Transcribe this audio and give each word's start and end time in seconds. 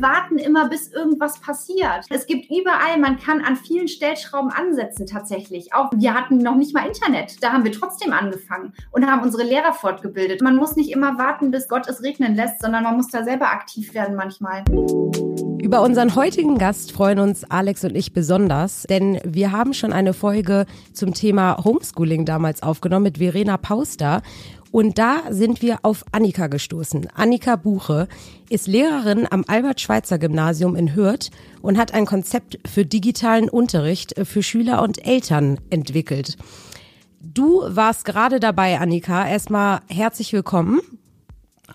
wir 0.00 0.08
warten 0.08 0.38
immer, 0.38 0.68
bis 0.68 0.90
irgendwas 0.92 1.40
passiert. 1.40 2.06
Es 2.08 2.26
gibt 2.26 2.50
überall, 2.50 2.98
man 2.98 3.18
kann 3.18 3.42
an 3.42 3.56
vielen 3.56 3.88
Stellschrauben 3.88 4.50
ansetzen 4.50 5.06
tatsächlich. 5.06 5.74
Auch 5.74 5.90
wir 5.94 6.14
hatten 6.14 6.38
noch 6.38 6.56
nicht 6.56 6.74
mal 6.74 6.86
Internet. 6.86 7.42
Da 7.42 7.52
haben 7.52 7.64
wir 7.64 7.72
trotzdem 7.72 8.12
angefangen 8.12 8.72
und 8.92 9.06
haben 9.06 9.22
unsere 9.22 9.42
Lehrer 9.42 9.72
fortgebildet. 9.72 10.40
Man 10.40 10.56
muss 10.56 10.76
nicht 10.76 10.90
immer 10.90 11.18
warten, 11.18 11.50
bis 11.50 11.68
Gott 11.68 11.86
es 11.88 12.02
regnen 12.02 12.34
lässt, 12.34 12.62
sondern 12.62 12.84
man 12.84 12.96
muss 12.96 13.08
da 13.08 13.24
selber 13.24 13.50
aktiv 13.50 13.92
werden 13.94 14.16
manchmal. 14.16 14.64
Über 15.62 15.82
unseren 15.82 16.14
heutigen 16.14 16.56
Gast 16.56 16.92
freuen 16.92 17.18
uns 17.18 17.44
Alex 17.50 17.84
und 17.84 17.94
ich 17.94 18.14
besonders, 18.14 18.84
denn 18.88 19.20
wir 19.24 19.52
haben 19.52 19.74
schon 19.74 19.92
eine 19.92 20.14
Folge 20.14 20.64
zum 20.94 21.12
Thema 21.12 21.62
Homeschooling 21.62 22.24
damals 22.24 22.62
aufgenommen 22.62 23.04
mit 23.04 23.18
Verena 23.18 23.58
Pauster. 23.58 24.22
Und 24.70 24.98
da 24.98 25.22
sind 25.30 25.62
wir 25.62 25.78
auf 25.82 26.04
Annika 26.12 26.46
gestoßen. 26.46 27.08
Annika 27.14 27.56
Buche 27.56 28.06
ist 28.48 28.68
Lehrerin 28.68 29.26
am 29.28 29.44
Albert-Schweitzer-Gymnasium 29.46 30.76
in 30.76 30.94
Hürth 30.94 31.30
und 31.60 31.76
hat 31.76 31.92
ein 31.92 32.06
Konzept 32.06 32.58
für 32.68 32.86
digitalen 32.86 33.48
Unterricht 33.48 34.14
für 34.24 34.42
Schüler 34.42 34.82
und 34.82 35.04
Eltern 35.04 35.58
entwickelt. 35.70 36.36
Du 37.20 37.62
warst 37.66 38.04
gerade 38.04 38.38
dabei, 38.38 38.78
Annika. 38.78 39.28
Erstmal 39.28 39.80
herzlich 39.88 40.32
willkommen. 40.32 40.80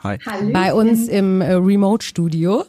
Hi. 0.02 0.18
Bei 0.52 0.74
uns 0.74 1.08
im 1.08 1.42
äh, 1.42 1.54
Remote-Studio. 1.54 2.64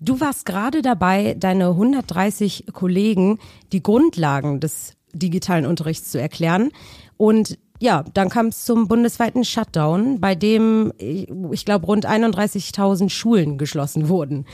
Du 0.00 0.20
warst 0.20 0.46
gerade 0.46 0.82
dabei, 0.82 1.34
deine 1.38 1.68
130 1.68 2.66
Kollegen 2.72 3.38
die 3.72 3.82
Grundlagen 3.82 4.60
des 4.60 4.94
digitalen 5.12 5.66
Unterrichts 5.66 6.10
zu 6.10 6.20
erklären. 6.20 6.70
Und 7.16 7.58
ja, 7.80 8.04
dann 8.14 8.28
kam 8.28 8.46
es 8.46 8.64
zum 8.64 8.86
bundesweiten 8.88 9.44
Shutdown, 9.44 10.20
bei 10.20 10.34
dem, 10.34 10.92
ich 10.98 11.64
glaube, 11.64 11.86
rund 11.86 12.06
31.000 12.06 13.08
Schulen 13.08 13.58
geschlossen 13.58 14.08
wurden. 14.08 14.44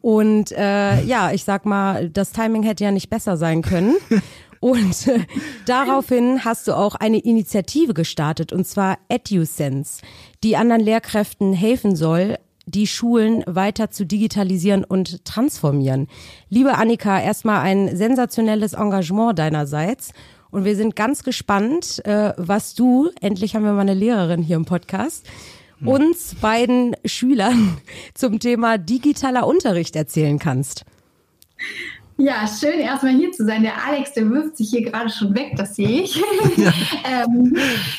Und 0.00 0.50
äh, 0.52 1.02
ja, 1.04 1.30
ich 1.30 1.44
sag 1.44 1.66
mal, 1.66 2.08
das 2.08 2.32
Timing 2.32 2.62
hätte 2.62 2.84
ja 2.84 2.90
nicht 2.90 3.10
besser 3.10 3.36
sein 3.36 3.62
können. 3.62 3.96
Und 4.60 5.08
äh, 5.08 5.20
daraufhin 5.64 6.44
hast 6.44 6.68
du 6.68 6.74
auch 6.74 6.94
eine 6.94 7.18
Initiative 7.18 7.94
gestartet, 7.94 8.52
und 8.52 8.66
zwar 8.66 8.98
EduSense, 9.08 10.02
die 10.44 10.54
anderen 10.54 10.82
Lehrkräften 10.82 11.54
helfen 11.54 11.96
soll, 11.96 12.36
die 12.66 12.86
Schulen 12.86 13.42
weiter 13.46 13.90
zu 13.90 14.04
digitalisieren 14.04 14.84
und 14.84 15.24
transformieren. 15.24 16.08
Liebe 16.50 16.76
Annika, 16.76 17.18
erstmal 17.18 17.60
ein 17.60 17.96
sensationelles 17.96 18.74
Engagement 18.74 19.38
deinerseits. 19.38 20.12
Und 20.50 20.64
wir 20.64 20.76
sind 20.76 20.96
ganz 20.96 21.22
gespannt, 21.22 22.04
äh, 22.04 22.32
was 22.36 22.74
du, 22.74 23.10
endlich 23.20 23.54
haben 23.54 23.64
wir 23.64 23.72
mal 23.72 23.82
eine 23.82 23.94
Lehrerin 23.94 24.42
hier 24.42 24.56
im 24.56 24.64
Podcast, 24.64 25.26
hm. 25.78 25.88
uns 25.88 26.34
beiden 26.40 26.96
Schülern 27.04 27.78
zum 28.14 28.40
Thema 28.40 28.78
digitaler 28.78 29.46
Unterricht 29.46 29.96
erzählen 29.96 30.38
kannst. 30.38 30.84
Ja, 32.20 32.46
schön 32.46 32.80
erstmal 32.80 33.14
hier 33.14 33.32
zu 33.32 33.46
sein. 33.46 33.62
Der 33.62 33.82
Alex, 33.82 34.12
der 34.12 34.28
wirft 34.28 34.58
sich 34.58 34.68
hier 34.68 34.82
gerade 34.82 35.08
schon 35.08 35.34
weg, 35.34 35.54
das 35.56 35.76
sehe 35.76 36.02
ich. 36.02 36.22
Ja, 36.56 36.72
ähm, 37.24 37.56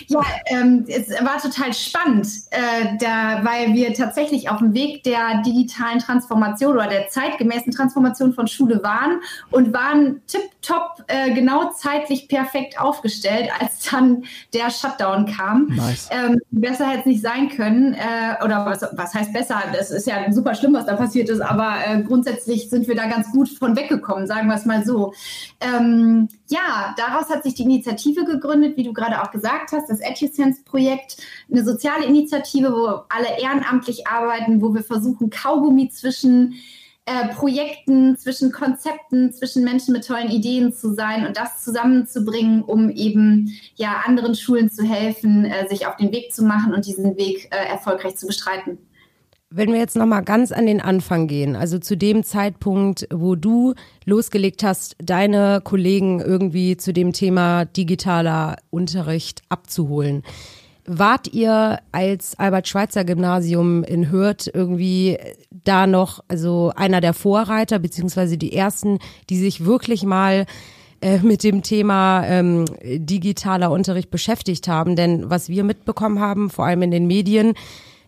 ja 0.08 0.22
ähm, 0.46 0.86
es 0.88 1.10
war 1.10 1.42
total 1.42 1.74
spannend, 1.74 2.28
äh, 2.52 2.98
da, 3.00 3.44
weil 3.44 3.74
wir 3.74 3.96
tatsächlich 3.96 4.48
auf 4.48 4.60
dem 4.60 4.76
Weg 4.76 5.02
der 5.04 5.42
digitalen 5.44 5.98
Transformation 5.98 6.74
oder 6.74 6.86
der 6.86 7.10
zeitgemäßen 7.10 7.74
Transformation 7.74 8.34
von 8.34 8.46
Schule 8.46 8.84
waren 8.84 9.22
und 9.50 9.74
waren 9.74 10.22
tipptopp 10.62 11.04
äh, 11.08 11.34
genau 11.34 11.72
zeitlich 11.72 12.28
perfekt 12.28 12.80
aufgestellt, 12.80 13.50
als 13.60 13.90
dann 13.90 14.26
der 14.54 14.70
Shutdown 14.70 15.26
kam. 15.26 15.68
Nice. 15.68 16.10
Ähm, 16.12 16.40
besser 16.52 16.88
hätte 16.88 17.02
es 17.02 17.06
nicht 17.06 17.22
sein 17.22 17.50
können. 17.50 17.94
Äh, 17.94 18.44
oder 18.44 18.66
was, 18.66 18.86
was 18.94 19.14
heißt 19.14 19.34
besser? 19.34 19.62
Das 19.74 19.92
ist 19.92 20.08
ja 20.08 20.32
super 20.32 20.56
schlimm, 20.56 20.74
was 20.74 20.86
da 20.86 20.96
passiert 20.96 21.30
ist, 21.30 21.42
aber 21.42 21.76
äh, 21.86 22.02
grundsätzlich 22.04 22.70
sind 22.70 22.88
wir 22.88 22.96
da 22.96 23.08
ganz 23.08 23.32
gut 23.32 23.50
von 23.50 23.76
weggekommen 23.76 24.02
gekommen, 24.02 24.28
sagen 24.28 24.48
wir 24.48 24.56
es 24.56 24.66
mal 24.66 24.84
so. 24.86 25.14
Ähm, 25.60 26.28
ja, 26.50 26.94
daraus 26.98 27.30
hat 27.30 27.44
sich 27.44 27.54
die 27.54 27.64
Initiative 27.64 28.26
gegründet, 28.26 28.78
wie 28.78 28.84
du 28.84 28.94
gerade 28.94 29.22
auch 29.22 29.32
gesagt 29.32 29.72
hast, 29.72 29.90
das 29.90 30.00
EduSense-Projekt, 30.00 31.18
eine 31.50 31.64
soziale 31.64 32.06
Initiative, 32.06 32.72
wo 32.74 32.88
alle 33.10 33.40
ehrenamtlich 33.42 34.08
arbeiten, 34.08 34.62
wo 34.62 34.74
wir 34.74 34.84
versuchen, 34.84 35.30
Kaugummi 35.30 35.90
zwischen 35.90 36.56
äh, 37.12 37.28
Projekten, 37.34 38.16
zwischen 38.18 38.52
Konzepten, 38.52 39.34
zwischen 39.34 39.64
Menschen 39.64 39.92
mit 39.92 40.08
tollen 40.08 40.30
Ideen 40.30 40.72
zu 40.72 40.94
sein 40.94 41.26
und 41.28 41.36
das 41.36 41.62
zusammenzubringen, 41.62 42.62
um 42.64 42.90
eben 42.90 43.52
ja 43.76 44.04
anderen 44.06 44.36
Schulen 44.36 44.70
zu 44.70 44.84
helfen, 44.84 45.44
äh, 45.46 45.68
sich 45.68 45.88
auf 45.88 45.98
den 45.98 46.14
Weg 46.14 46.34
zu 46.34 46.44
machen 46.44 46.74
und 46.74 46.86
diesen 46.86 47.18
Weg 47.18 47.50
äh, 47.52 47.70
erfolgreich 47.70 48.16
zu 48.16 48.28
bestreiten. 48.28 48.78
Wenn 49.50 49.74
wir 49.74 49.80
jetzt 49.80 49.98
nochmal 49.98 50.24
ganz 50.24 50.54
an 50.54 50.66
den 50.66 50.80
Anfang 50.80 51.28
gehen, 51.28 51.58
also 51.58 51.78
zu 51.78 51.98
dem 51.98 52.24
Zeitpunkt, 52.24 53.06
wo 53.14 53.36
du 53.36 53.74
losgelegt 54.06 54.64
hast, 54.64 54.96
deine 55.04 55.60
Kollegen 55.62 56.22
irgendwie 56.22 56.78
zu 56.78 56.94
dem 56.94 57.12
Thema 57.12 57.66
digitaler 57.66 58.56
Unterricht 58.70 59.42
abzuholen. 59.50 60.24
Wart 60.86 61.28
ihr 61.34 61.80
als 61.92 62.38
Albert-Schweitzer-Gymnasium 62.40 63.84
in 63.84 64.12
Hürth 64.12 64.50
irgendwie 64.52 65.18
da 65.64 65.86
noch, 65.86 66.24
also 66.28 66.72
einer 66.76 67.02
der 67.02 67.14
Vorreiter, 67.14 67.80
beziehungsweise 67.80 68.38
die 68.38 68.54
ersten, 68.54 69.00
die 69.30 69.38
sich 69.38 69.66
wirklich 69.66 70.04
mal 70.04 70.46
äh, 71.02 71.20
mit 71.20 71.44
dem 71.44 71.62
Thema 71.62 72.26
ähm, 72.26 72.66
digitaler 72.84 73.72
Unterricht 73.72 74.10
beschäftigt 74.10 74.68
haben? 74.68 74.96
Denn 74.96 75.30
was 75.30 75.50
wir 75.50 75.64
mitbekommen 75.64 76.20
haben, 76.20 76.50
vor 76.50 76.66
allem 76.66 76.82
in 76.82 76.92
den 76.92 77.08
Medien, 77.08 77.54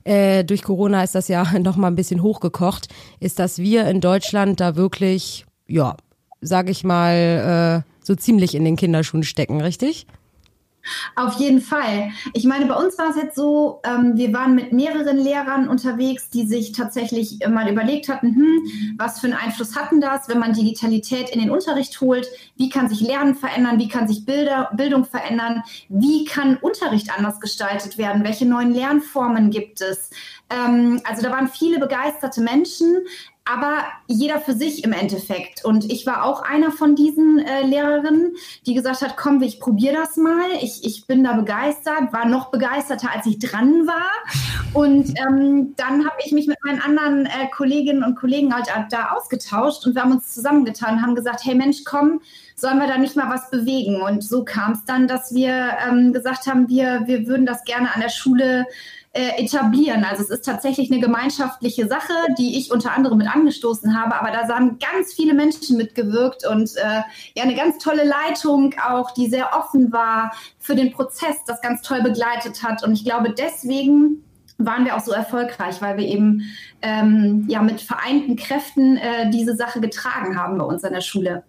äh, 0.03 0.43
durch 0.43 0.63
Corona 0.63 1.03
ist 1.03 1.15
das 1.15 1.27
ja 1.27 1.45
noch 1.59 1.75
mal 1.75 1.87
ein 1.87 1.95
bisschen 1.95 2.23
hochgekocht, 2.23 2.87
ist, 3.19 3.39
dass 3.39 3.59
wir 3.59 3.85
in 3.87 4.01
Deutschland 4.01 4.59
da 4.59 4.75
wirklich, 4.75 5.45
ja, 5.67 5.95
sag 6.41 6.69
ich 6.69 6.83
mal, 6.83 7.83
äh, 7.85 7.89
so 8.03 8.15
ziemlich 8.15 8.55
in 8.55 8.65
den 8.65 8.75
Kinderschuhen 8.75 9.23
stecken, 9.23 9.61
richtig? 9.61 10.07
Auf 11.15 11.35
jeden 11.35 11.61
Fall. 11.61 12.11
Ich 12.33 12.43
meine, 12.45 12.65
bei 12.65 12.75
uns 12.75 12.97
war 12.97 13.09
es 13.09 13.15
jetzt 13.15 13.35
so, 13.35 13.81
ähm, 13.83 14.13
wir 14.15 14.33
waren 14.33 14.55
mit 14.55 14.73
mehreren 14.73 15.17
Lehrern 15.17 15.67
unterwegs, 15.67 16.29
die 16.29 16.45
sich 16.45 16.71
tatsächlich 16.71 17.39
mal 17.47 17.69
überlegt 17.69 18.09
hatten, 18.09 18.35
hm, 18.35 18.95
was 18.97 19.19
für 19.19 19.27
einen 19.27 19.35
Einfluss 19.35 19.75
hatten 19.75 20.01
das, 20.01 20.27
wenn 20.27 20.39
man 20.39 20.53
Digitalität 20.53 21.29
in 21.29 21.39
den 21.39 21.51
Unterricht 21.51 21.99
holt? 22.01 22.27
Wie 22.57 22.69
kann 22.69 22.89
sich 22.89 23.01
Lernen 23.01 23.35
verändern? 23.35 23.79
Wie 23.79 23.87
kann 23.87 24.07
sich 24.07 24.25
Bilder, 24.25 24.69
Bildung 24.73 25.05
verändern? 25.05 25.63
Wie 25.89 26.25
kann 26.25 26.57
Unterricht 26.57 27.15
anders 27.15 27.39
gestaltet 27.39 27.97
werden? 27.97 28.23
Welche 28.23 28.45
neuen 28.45 28.73
Lernformen 28.73 29.51
gibt 29.51 29.81
es? 29.81 30.09
Ähm, 30.49 31.01
also 31.05 31.21
da 31.21 31.31
waren 31.31 31.47
viele 31.47 31.79
begeisterte 31.79 32.41
Menschen 32.41 32.97
aber 33.45 33.83
jeder 34.07 34.39
für 34.39 34.53
sich 34.53 34.83
im 34.85 34.93
Endeffekt. 34.93 35.65
Und 35.65 35.91
ich 35.91 36.05
war 36.05 36.23
auch 36.23 36.43
einer 36.43 36.71
von 36.71 36.95
diesen 36.95 37.39
äh, 37.39 37.63
Lehrerinnen, 37.63 38.35
die 38.65 38.73
gesagt 38.73 39.01
hat, 39.01 39.17
komm, 39.17 39.41
ich 39.41 39.59
probiere 39.59 39.95
das 39.95 40.15
mal. 40.15 40.45
Ich, 40.61 40.85
ich 40.85 41.07
bin 41.07 41.23
da 41.25 41.33
begeistert, 41.33 42.13
war 42.13 42.25
noch 42.25 42.51
begeisterter, 42.51 43.11
als 43.11 43.25
ich 43.25 43.39
dran 43.39 43.85
war. 43.85 44.11
Und 44.73 45.13
ähm, 45.19 45.73
dann 45.75 46.05
habe 46.05 46.15
ich 46.25 46.31
mich 46.31 46.47
mit 46.47 46.57
meinen 46.63 46.81
anderen 46.81 47.25
äh, 47.25 47.49
Kolleginnen 47.51 48.03
und 48.03 48.15
Kollegen 48.15 48.53
halt 48.53 48.67
da 48.89 49.11
ausgetauscht 49.11 49.85
und 49.85 49.95
wir 49.95 50.03
haben 50.03 50.13
uns 50.13 50.33
zusammengetan 50.33 50.95
und 50.95 51.01
haben 51.01 51.15
gesagt, 51.15 51.43
hey 51.43 51.53
Mensch, 51.53 51.83
komm, 51.83 52.21
sollen 52.55 52.79
wir 52.79 52.87
da 52.87 52.97
nicht 52.97 53.15
mal 53.15 53.29
was 53.29 53.49
bewegen? 53.49 54.01
Und 54.01 54.23
so 54.23 54.45
kam 54.45 54.71
es 54.71 54.85
dann, 54.85 55.07
dass 55.07 55.33
wir 55.33 55.77
ähm, 55.87 56.13
gesagt 56.13 56.47
haben, 56.47 56.69
wir, 56.69 57.03
wir 57.05 57.27
würden 57.27 57.45
das 57.45 57.63
gerne 57.65 57.93
an 57.93 58.01
der 58.01 58.09
Schule 58.09 58.65
äh, 59.13 59.43
etablieren. 59.43 60.03
Also 60.03 60.23
es 60.23 60.29
ist 60.29 60.45
tatsächlich 60.45 60.91
eine 60.91 60.99
gemeinschaftliche 60.99 61.87
Sache, 61.87 62.13
die 62.37 62.57
ich 62.57 62.71
unter 62.71 62.93
anderem 62.93 63.19
mit 63.19 63.33
angestoßen 63.33 63.95
habe, 63.99 64.19
aber 64.19 64.31
da 64.31 64.47
haben 64.47 64.79
ganz 64.79 65.13
viele 65.13 65.35
Menschen 65.35 65.77
mitgewirkt 65.77 66.47
und 66.47 66.75
äh, 66.77 67.01
ja 67.35 67.43
eine 67.43 67.55
ganz 67.55 67.77
tolle 67.77 68.03
Leitung 68.03 68.73
auch, 68.83 69.11
die 69.11 69.29
sehr 69.29 69.51
offen 69.55 69.91
war 69.91 70.33
für 70.57 70.75
den 70.75 70.91
Prozess, 70.91 71.35
das 71.45 71.61
ganz 71.61 71.83
toll 71.83 72.01
begleitet 72.01 72.63
hat. 72.63 72.83
Und 72.83 72.93
ich 72.93 73.05
glaube, 73.05 73.33
deswegen 73.37 74.23
waren 74.57 74.85
wir 74.85 74.95
auch 74.95 75.01
so 75.01 75.11
erfolgreich, 75.11 75.81
weil 75.81 75.97
wir 75.97 76.07
eben 76.07 76.41
ähm, 76.81 77.45
ja 77.47 77.61
mit 77.61 77.81
vereinten 77.81 78.35
Kräften 78.35 78.97
äh, 78.97 79.29
diese 79.29 79.55
Sache 79.55 79.79
getragen 79.79 80.37
haben 80.37 80.57
bei 80.57 80.65
uns 80.65 80.83
an 80.83 80.93
der 80.93 81.01
Schule. 81.01 81.43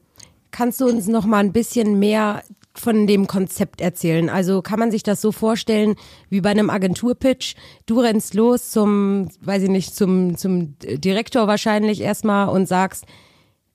Kannst 0.51 0.81
du 0.81 0.87
uns 0.87 1.07
noch 1.07 1.25
mal 1.25 1.39
ein 1.39 1.53
bisschen 1.53 1.99
mehr 1.99 2.43
von 2.75 3.07
dem 3.07 3.27
Konzept 3.27 3.81
erzählen? 3.81 4.29
Also 4.29 4.63
kann 4.63 4.79
man 4.79 4.91
sich 4.91 5.03
das 5.03 5.21
so 5.21 5.33
vorstellen 5.33 5.97
wie 6.29 6.41
bei 6.41 6.51
einem 6.51 6.71
Agenturpitch? 6.71 7.55
Du 7.87 8.01
rennst 8.01 8.35
los 8.35 8.71
zum, 8.71 9.29
weiß 9.41 9.63
ich 9.65 9.71
nicht, 9.71 9.95
zum, 9.95 10.37
zum 10.37 10.77
Direktor 10.79 11.47
wahrscheinlich 11.47 12.01
erstmal 12.01 12.49
und 12.49 12.67
sagst, 12.67 13.05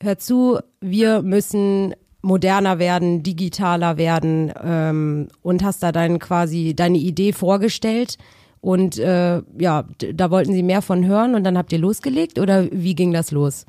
hör 0.02 0.18
zu, 0.18 0.60
wir 0.82 1.22
müssen 1.22 1.94
moderner 2.22 2.80
werden, 2.80 3.24
digitaler 3.24 3.98
werden 3.98 4.52
ähm, 4.62 5.28
und 5.42 5.64
hast 5.64 5.84
da 5.84 5.92
dann 5.92 6.20
quasi 6.20 6.74
deine 6.76 6.98
Idee 6.98 7.32
vorgestellt. 7.32 8.18
Und 8.62 8.98
äh, 8.98 9.42
ja, 9.58 9.86
da 10.14 10.32
wollten 10.32 10.52
sie 10.52 10.64
mehr 10.64 10.82
von 10.82 11.06
hören 11.06 11.34
und 11.36 11.46
dann 11.46 11.58
habt 11.58 11.72
ihr 11.72 11.80
losgelegt 11.80 12.40
oder 12.40 12.68
wie 12.72 12.94
ging 12.94 13.14
das 13.14 13.32
los? 13.32 13.66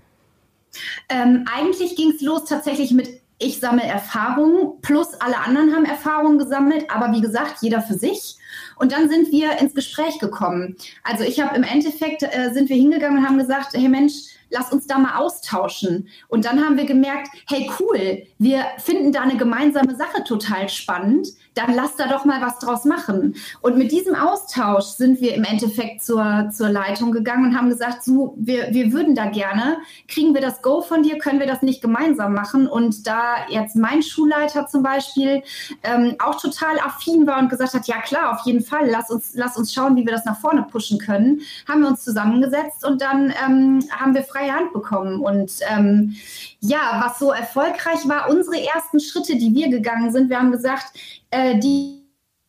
Ähm, 1.09 1.45
eigentlich 1.53 1.97
ging 1.97 2.11
es 2.11 2.21
los 2.23 2.45
tatsächlich 2.45 2.93
mit 2.93 3.20
ich 3.41 3.59
sammle 3.59 3.83
Erfahrungen, 3.83 4.81
plus 4.83 5.15
alle 5.15 5.39
anderen 5.39 5.75
haben 5.75 5.87
Erfahrungen 5.87 6.39
gesammelt, 6.39 6.91
aber 6.91 7.11
wie 7.13 7.23
gesagt, 7.23 7.63
jeder 7.63 7.81
für 7.81 7.95
sich. 7.95 8.37
Und 8.77 8.93
dann 8.93 9.09
sind 9.09 9.33
wir 9.33 9.59
ins 9.59 9.75
Gespräch 9.75 10.19
gekommen. 10.19 10.77
Also 11.03 11.25
ich 11.25 11.41
habe 11.41 11.57
im 11.57 11.63
Endeffekt, 11.63 12.23
äh, 12.23 12.53
sind 12.53 12.69
wir 12.69 12.77
hingegangen 12.77 13.19
und 13.19 13.27
haben 13.27 13.39
gesagt, 13.39 13.71
hey 13.73 13.89
Mensch, 13.89 14.13
lass 14.51 14.73
uns 14.73 14.87
da 14.87 14.99
mal 14.99 15.17
austauschen. 15.17 16.09
Und 16.29 16.45
dann 16.45 16.65
haben 16.65 16.77
wir 16.77 16.85
gemerkt, 16.85 17.29
hey 17.49 17.71
cool, 17.79 18.23
wir 18.39 18.65
finden 18.79 19.13
da 19.13 19.23
eine 19.23 19.37
gemeinsame 19.37 19.97
Sache 19.97 20.25
total 20.25 20.69
spannend 20.69 21.29
dann 21.55 21.75
lass 21.75 21.97
da 21.97 22.07
doch 22.07 22.25
mal 22.25 22.41
was 22.41 22.59
draus 22.59 22.85
machen. 22.85 23.35
Und 23.61 23.77
mit 23.77 23.91
diesem 23.93 24.15
Austausch 24.15 24.85
sind 24.85 25.21
wir 25.21 25.35
im 25.35 25.45
Endeffekt 25.45 26.03
zur, 26.03 26.51
zur 26.53 26.69
Leitung 26.69 27.13
gegangen 27.13 27.47
und 27.47 27.59
haben 27.59 27.69
gesagt, 27.69 28.05
so, 28.05 28.35
wir, 28.37 28.73
wir 28.73 28.93
würden 28.93 29.15
da 29.15 29.27
gerne, 29.27 29.79
kriegen 30.09 30.35
wir 30.35 30.41
das 30.41 30.63
Go 30.63 30.81
von 30.81 31.03
dir, 31.03 31.19
können 31.19 31.41
wir 31.41 31.47
das 31.47 31.63
nicht 31.63 31.83
gemeinsam 31.83 32.35
machen? 32.35 32.69
Und 32.69 33.07
da 33.07 33.49
jetzt 33.49 33.77
mein 33.77 34.03
Schulleiter 34.03 34.67
zum 34.69 34.83
Beispiel 34.83 35.43
ähm, 35.83 36.17
auch 36.19 36.41
total 36.41 36.79
affin 36.79 37.27
war 37.27 37.39
und 37.41 37.49
gesagt 37.49 37.75
hat, 37.75 37.87
ja 37.89 38.01
klar, 38.01 38.33
auf 38.35 38.47
jeden 38.47 38.65
Fall, 38.65 38.89
lass 38.89 39.11
uns, 39.11 39.33
lass 39.35 39.57
uns 39.57 39.73
schauen, 39.75 39.97
wie 39.97 40.07
wir 40.07 40.13
das 40.13 40.25
nach 40.25 40.39
vorne 40.39 40.63
pushen 40.63 40.99
können, 40.99 41.41
haben 41.69 41.83
wir 41.83 41.89
uns 41.89 42.05
zusammengesetzt 42.05 42.87
und 42.87 43.03
dann 43.03 43.35
ähm, 43.45 43.81
haben 43.91 44.15
wir 44.15 44.23
freie 44.41 44.53
Hand 44.53 44.73
bekommen. 44.73 45.21
Und 45.21 45.53
ähm, 45.69 46.17
ja, 46.61 47.03
was 47.05 47.19
so 47.19 47.31
erfolgreich 47.31 48.09
war, 48.09 48.31
unsere 48.31 48.65
ersten 48.65 49.01
Schritte, 49.01 49.37
die 49.37 49.55
wir 49.55 49.69
gegangen 49.69 50.13
sind, 50.13 50.31
wir 50.31 50.39
haben 50.39 50.53
gesagt, 50.53 50.99
äh, 51.31 51.59
die 51.59 52.01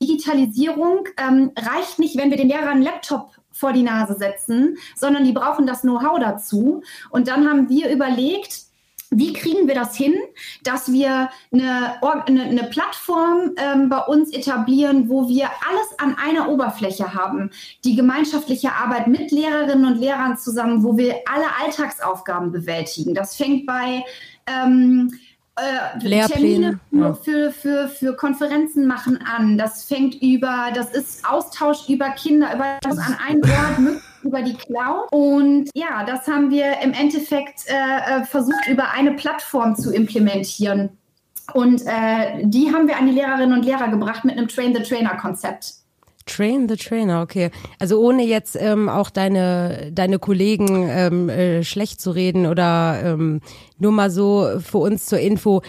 Digitalisierung 0.02 1.08
ähm, 1.18 1.52
reicht 1.58 2.00
nicht, 2.00 2.18
wenn 2.18 2.32
wir 2.32 2.38
den 2.38 2.48
Lehrern 2.48 2.70
einen 2.70 2.82
Laptop 2.82 3.32
vor 3.52 3.74
die 3.74 3.84
Nase 3.84 4.16
setzen, 4.16 4.78
sondern 4.96 5.24
die 5.24 5.34
brauchen 5.34 5.68
das 5.68 5.82
Know-how 5.82 6.20
dazu. 6.20 6.82
Und 7.12 7.28
dann 7.28 7.48
haben 7.48 7.70
wir 7.70 7.92
überlegt, 7.92 8.71
wie 9.12 9.34
kriegen 9.34 9.68
wir 9.68 9.76
das 9.76 9.96
hin, 9.96 10.16
dass 10.64 10.92
wir 10.92 11.30
eine, 11.52 12.02
eine, 12.02 12.44
eine 12.44 12.64
Plattform 12.64 13.52
ähm, 13.58 13.90
bei 13.90 14.00
uns 14.00 14.32
etablieren, 14.32 15.10
wo 15.10 15.28
wir 15.28 15.50
alles 15.70 16.00
an 16.00 16.16
einer 16.16 16.50
Oberfläche 16.50 17.14
haben? 17.14 17.52
Die 17.84 17.96
gemeinschaftliche 17.96 18.72
Arbeit 18.72 19.08
mit 19.08 19.32
Lehrerinnen 19.32 19.86
und 19.86 20.00
Lehrern 20.00 20.38
zusammen, 20.38 20.84
wo 20.84 20.98
wir 20.98 21.16
alle 21.26 21.46
Alltagsaufgaben 21.62 22.54
bewältigen. 22.54 23.14
Das 23.14 23.36
fängt 23.36 23.66
bei 23.66 24.06
ähm, 24.48 25.12
äh, 25.62 26.28
Termine 26.28 26.80
ja. 26.92 27.14
für, 27.14 27.52
für, 27.52 27.88
für 27.88 28.16
Konferenzen 28.16 28.88
machen 28.88 29.20
an. 29.26 29.58
Das 29.58 29.86
fängt 29.86 30.22
über, 30.22 30.72
das 30.74 30.92
ist 30.92 31.26
Austausch 31.26 31.90
über 31.90 32.10
Kinder, 32.12 32.54
über 32.54 32.78
das 32.82 32.98
an 32.98 33.18
einem 33.28 33.42
Ort, 33.44 34.02
über 34.24 34.42
die 34.42 34.54
Cloud. 34.54 35.08
Und 35.12 35.70
ja, 35.74 36.04
das 36.06 36.28
haben 36.28 36.50
wir 36.50 36.80
im 36.82 36.94
Endeffekt 36.94 37.68
äh, 37.68 38.22
äh, 38.22 38.26
versucht, 38.26 38.68
über 38.68 38.92
eine 38.92 39.14
Plattform 39.14 39.76
zu 39.76 39.92
implementieren. 39.94 40.90
Und 41.54 41.82
äh, 41.86 42.44
die 42.44 42.74
haben 42.74 42.88
wir 42.88 42.98
an 42.98 43.08
die 43.08 43.14
Lehrerinnen 43.14 43.54
und 43.54 43.66
Lehrer 43.66 43.90
gebracht 43.90 44.24
mit 44.24 44.38
einem 44.38 44.48
Train-the-Trainer-Konzept. 44.48 45.81
Train 46.26 46.68
the 46.70 46.76
Trainer, 46.76 47.22
okay. 47.22 47.52
Also 47.80 48.00
ohne 48.00 48.24
jetzt 48.24 48.58
ähm, 48.60 48.90
auch 48.90 49.10
deine 49.10 49.92
deine 49.92 50.20
Kollegen 50.20 50.88
ähm, 50.90 51.30
äh, 51.30 51.64
schlecht 51.64 52.02
zu 52.02 52.12
reden 52.12 52.46
oder 52.46 53.02
ähm, 53.04 53.42
nur 53.78 53.92
mal 53.92 54.10
so 54.10 54.48
für 54.60 54.80
uns 54.80 55.06
zur 55.06 55.20
Info. 55.20 55.62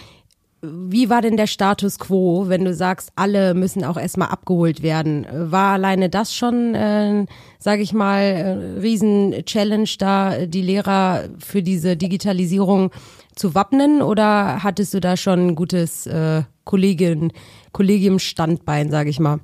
Wie 0.65 1.09
war 1.09 1.21
denn 1.21 1.35
der 1.35 1.47
Status 1.47 1.99
quo, 1.99 2.45
wenn 2.47 2.63
du 2.63 2.73
sagst, 2.73 3.11
alle 3.17 3.53
müssen 3.53 3.83
auch 3.83 3.97
erstmal 3.97 4.29
abgeholt 4.29 4.81
werden? 4.81 5.27
War 5.29 5.73
alleine 5.73 6.09
das 6.09 6.33
schon, 6.33 6.73
äh, 6.73 7.25
sage 7.59 7.81
ich 7.81 7.91
mal, 7.91 8.21
äh, 8.21 8.79
Riesen-Challenge 8.79 9.89
da, 9.99 10.45
die 10.45 10.61
Lehrer 10.61 11.25
für 11.37 11.61
diese 11.61 11.97
Digitalisierung 11.97 12.91
zu 13.35 13.55
wappnen 13.55 14.01
oder 14.01 14.63
hattest 14.63 14.93
du 14.93 15.01
da 15.01 15.17
schon 15.17 15.47
ein 15.47 15.55
gutes 15.55 16.07
äh, 16.07 16.43
Kollegin, 16.63 17.33
Kollegium-Standbein, 17.73 18.89
sage 18.89 19.09
ich 19.09 19.19
mal? 19.19 19.41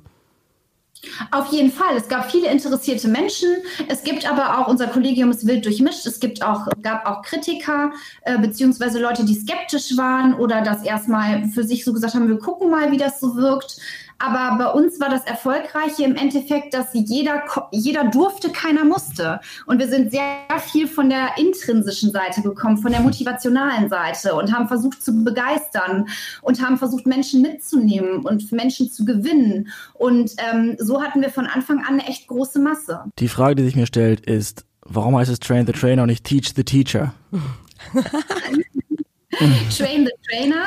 Auf 1.30 1.50
jeden 1.52 1.72
Fall. 1.72 1.96
Es 1.96 2.08
gab 2.08 2.30
viele 2.30 2.48
interessierte 2.50 3.08
Menschen. 3.08 3.48
Es 3.88 4.02
gibt 4.02 4.30
aber 4.30 4.58
auch, 4.58 4.68
unser 4.68 4.86
Kollegium 4.86 5.30
ist 5.30 5.46
wild 5.46 5.64
durchmischt. 5.64 6.06
Es 6.06 6.20
gibt 6.20 6.42
auch, 6.42 6.66
gab 6.82 7.06
auch 7.06 7.22
Kritiker, 7.22 7.92
äh, 8.22 8.38
beziehungsweise 8.38 9.00
Leute, 9.00 9.24
die 9.24 9.34
skeptisch 9.34 9.96
waren 9.96 10.34
oder 10.34 10.60
das 10.62 10.84
erstmal 10.84 11.46
für 11.48 11.64
sich 11.64 11.84
so 11.84 11.92
gesagt 11.92 12.14
haben, 12.14 12.28
wir 12.28 12.38
gucken 12.38 12.70
mal, 12.70 12.92
wie 12.92 12.98
das 12.98 13.20
so 13.20 13.36
wirkt. 13.36 13.78
Aber 14.22 14.58
bei 14.58 14.70
uns 14.70 15.00
war 15.00 15.08
das 15.08 15.24
Erfolgreiche 15.24 16.04
im 16.04 16.14
Endeffekt, 16.14 16.74
dass 16.74 16.88
jeder, 16.92 17.42
jeder 17.72 18.04
durfte, 18.04 18.50
keiner 18.50 18.84
musste. 18.84 19.40
Und 19.64 19.78
wir 19.78 19.88
sind 19.88 20.10
sehr 20.10 20.36
viel 20.58 20.86
von 20.86 21.08
der 21.08 21.38
intrinsischen 21.38 22.12
Seite 22.12 22.42
gekommen, 22.42 22.76
von 22.76 22.92
der 22.92 23.00
motivationalen 23.00 23.88
Seite 23.88 24.34
und 24.34 24.54
haben 24.54 24.68
versucht 24.68 25.02
zu 25.02 25.24
begeistern 25.24 26.06
und 26.42 26.62
haben 26.62 26.76
versucht, 26.76 27.06
Menschen 27.06 27.40
mitzunehmen 27.40 28.18
und 28.26 28.52
Menschen 28.52 28.90
zu 28.90 29.06
gewinnen. 29.06 29.68
Und 29.94 30.32
ähm, 30.52 30.76
so 30.78 31.02
hatten 31.02 31.22
wir 31.22 31.30
von 31.30 31.46
Anfang 31.46 31.78
an 31.78 31.94
eine 31.94 32.06
echt 32.06 32.28
große 32.28 32.58
Masse. 32.58 33.04
Die 33.18 33.28
Frage, 33.28 33.54
die 33.54 33.64
sich 33.64 33.76
mir 33.76 33.86
stellt, 33.86 34.26
ist, 34.26 34.66
warum 34.84 35.16
heißt 35.16 35.30
es 35.30 35.40
Train 35.40 35.66
the 35.66 35.72
Trainer 35.72 36.02
und 36.02 36.08
nicht 36.08 36.24
Teach 36.24 36.52
the 36.54 36.64
Teacher? 36.64 37.14
Train 39.76 40.04
the 40.04 40.12
Trainer 40.28 40.66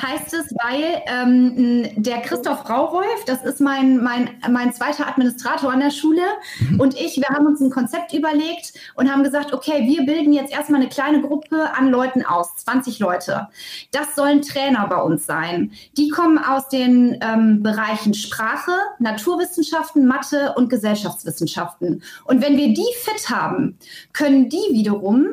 heißt 0.00 0.34
es, 0.34 0.54
weil 0.62 1.02
ähm, 1.06 2.02
der 2.02 2.20
Christoph 2.22 2.68
Raurolf, 2.68 3.24
das 3.26 3.44
ist 3.44 3.60
mein, 3.60 4.02
mein, 4.02 4.30
mein 4.50 4.72
zweiter 4.72 5.06
Administrator 5.06 5.72
an 5.72 5.80
der 5.80 5.90
Schule, 5.90 6.22
mhm. 6.60 6.80
und 6.80 6.94
ich, 6.94 7.16
wir 7.16 7.28
haben 7.28 7.46
uns 7.46 7.60
ein 7.60 7.70
Konzept 7.70 8.12
überlegt 8.12 8.72
und 8.94 9.10
haben 9.10 9.22
gesagt, 9.22 9.52
okay, 9.52 9.86
wir 9.86 10.04
bilden 10.04 10.32
jetzt 10.32 10.52
erstmal 10.52 10.80
eine 10.80 10.88
kleine 10.88 11.20
Gruppe 11.20 11.72
an 11.74 11.90
Leuten 11.90 12.24
aus, 12.24 12.56
20 12.56 12.98
Leute. 12.98 13.48
Das 13.92 14.14
sollen 14.14 14.42
Trainer 14.42 14.86
bei 14.88 15.00
uns 15.00 15.26
sein. 15.26 15.72
Die 15.96 16.08
kommen 16.08 16.38
aus 16.38 16.68
den 16.68 17.18
ähm, 17.20 17.62
Bereichen 17.62 18.14
Sprache, 18.14 18.72
Naturwissenschaften, 18.98 20.06
Mathe 20.06 20.54
und 20.56 20.70
Gesellschaftswissenschaften. 20.70 22.02
Und 22.24 22.42
wenn 22.42 22.56
wir 22.56 22.68
die 22.68 22.86
fit 23.02 23.30
haben, 23.30 23.78
können 24.12 24.48
die 24.48 24.72
wiederum 24.72 25.28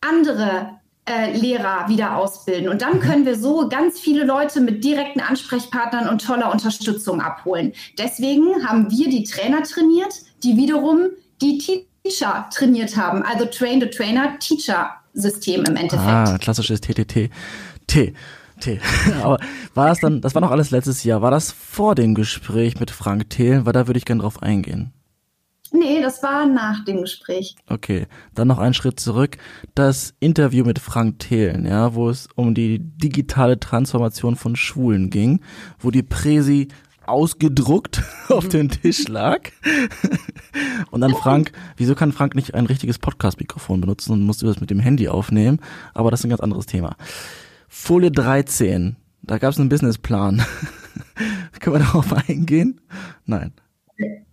andere 0.00 0.81
äh, 1.04 1.36
Lehrer 1.36 1.88
wieder 1.88 2.16
ausbilden. 2.16 2.68
Und 2.68 2.82
dann 2.82 3.00
können 3.00 3.26
wir 3.26 3.36
so 3.36 3.68
ganz 3.68 3.98
viele 3.98 4.24
Leute 4.24 4.60
mit 4.60 4.84
direkten 4.84 5.18
Ansprechpartnern 5.20 6.08
und 6.08 6.24
toller 6.24 6.52
Unterstützung 6.52 7.20
abholen. 7.20 7.72
Deswegen 7.98 8.64
haben 8.66 8.88
wir 8.90 9.08
die 9.08 9.24
Trainer 9.24 9.64
trainiert, 9.64 10.14
die 10.44 10.56
wiederum 10.56 11.08
die 11.40 11.58
Teacher 11.58 12.48
trainiert 12.52 12.96
haben. 12.96 13.24
Also 13.24 13.46
Train-the-Trainer-Teacher-System 13.46 15.64
im 15.64 15.74
Endeffekt. 15.76 16.08
Ah, 16.08 16.38
klassisches 16.38 16.80
TTT. 16.80 17.30
T. 17.88 18.14
T. 18.60 18.80
Aber 19.22 19.40
war 19.74 19.88
das 19.88 19.98
dann, 19.98 20.20
das 20.20 20.36
war 20.36 20.40
noch 20.40 20.52
alles 20.52 20.70
letztes 20.70 21.02
Jahr, 21.02 21.20
war 21.20 21.32
das 21.32 21.50
vor 21.50 21.96
dem 21.96 22.14
Gespräch 22.14 22.78
mit 22.78 22.92
Frank 22.92 23.28
Thelen? 23.30 23.66
Weil 23.66 23.72
da 23.72 23.88
würde 23.88 23.98
ich 23.98 24.04
gerne 24.04 24.22
drauf 24.22 24.40
eingehen. 24.42 24.92
Nee, 25.72 26.02
das 26.02 26.22
war 26.22 26.46
nach 26.46 26.84
dem 26.84 27.00
Gespräch. 27.00 27.56
Okay, 27.66 28.06
dann 28.34 28.48
noch 28.48 28.58
einen 28.58 28.74
Schritt 28.74 29.00
zurück. 29.00 29.38
Das 29.74 30.14
Interview 30.20 30.64
mit 30.64 30.78
Frank 30.78 31.18
Thelen, 31.20 31.64
ja, 31.64 31.94
wo 31.94 32.10
es 32.10 32.28
um 32.34 32.54
die 32.54 32.78
digitale 32.78 33.58
Transformation 33.58 34.36
von 34.36 34.54
Schulen 34.54 35.08
ging, 35.08 35.40
wo 35.78 35.90
die 35.90 36.02
Präsi 36.02 36.68
ausgedruckt 37.06 38.02
auf 38.28 38.48
dem 38.48 38.68
Tisch 38.68 39.08
lag. 39.08 39.40
und 40.90 41.00
dann 41.00 41.14
Frank, 41.14 41.52
wieso 41.76 41.94
kann 41.94 42.12
Frank 42.12 42.34
nicht 42.34 42.54
ein 42.54 42.66
richtiges 42.66 42.98
Podcast-Mikrofon 42.98 43.80
benutzen 43.80 44.12
und 44.12 44.22
muss 44.22 44.38
das 44.38 44.60
mit 44.60 44.70
dem 44.70 44.78
Handy 44.78 45.08
aufnehmen? 45.08 45.60
Aber 45.94 46.10
das 46.10 46.20
ist 46.20 46.26
ein 46.26 46.30
ganz 46.30 46.40
anderes 46.42 46.66
Thema. 46.66 46.96
Folie 47.68 48.10
13, 48.12 48.96
da 49.22 49.38
gab 49.38 49.52
es 49.52 49.58
einen 49.58 49.70
Businessplan. 49.70 50.44
Können 51.60 51.76
wir 51.76 51.80
darauf 51.80 52.12
eingehen? 52.28 52.80
Nein. 53.24 53.52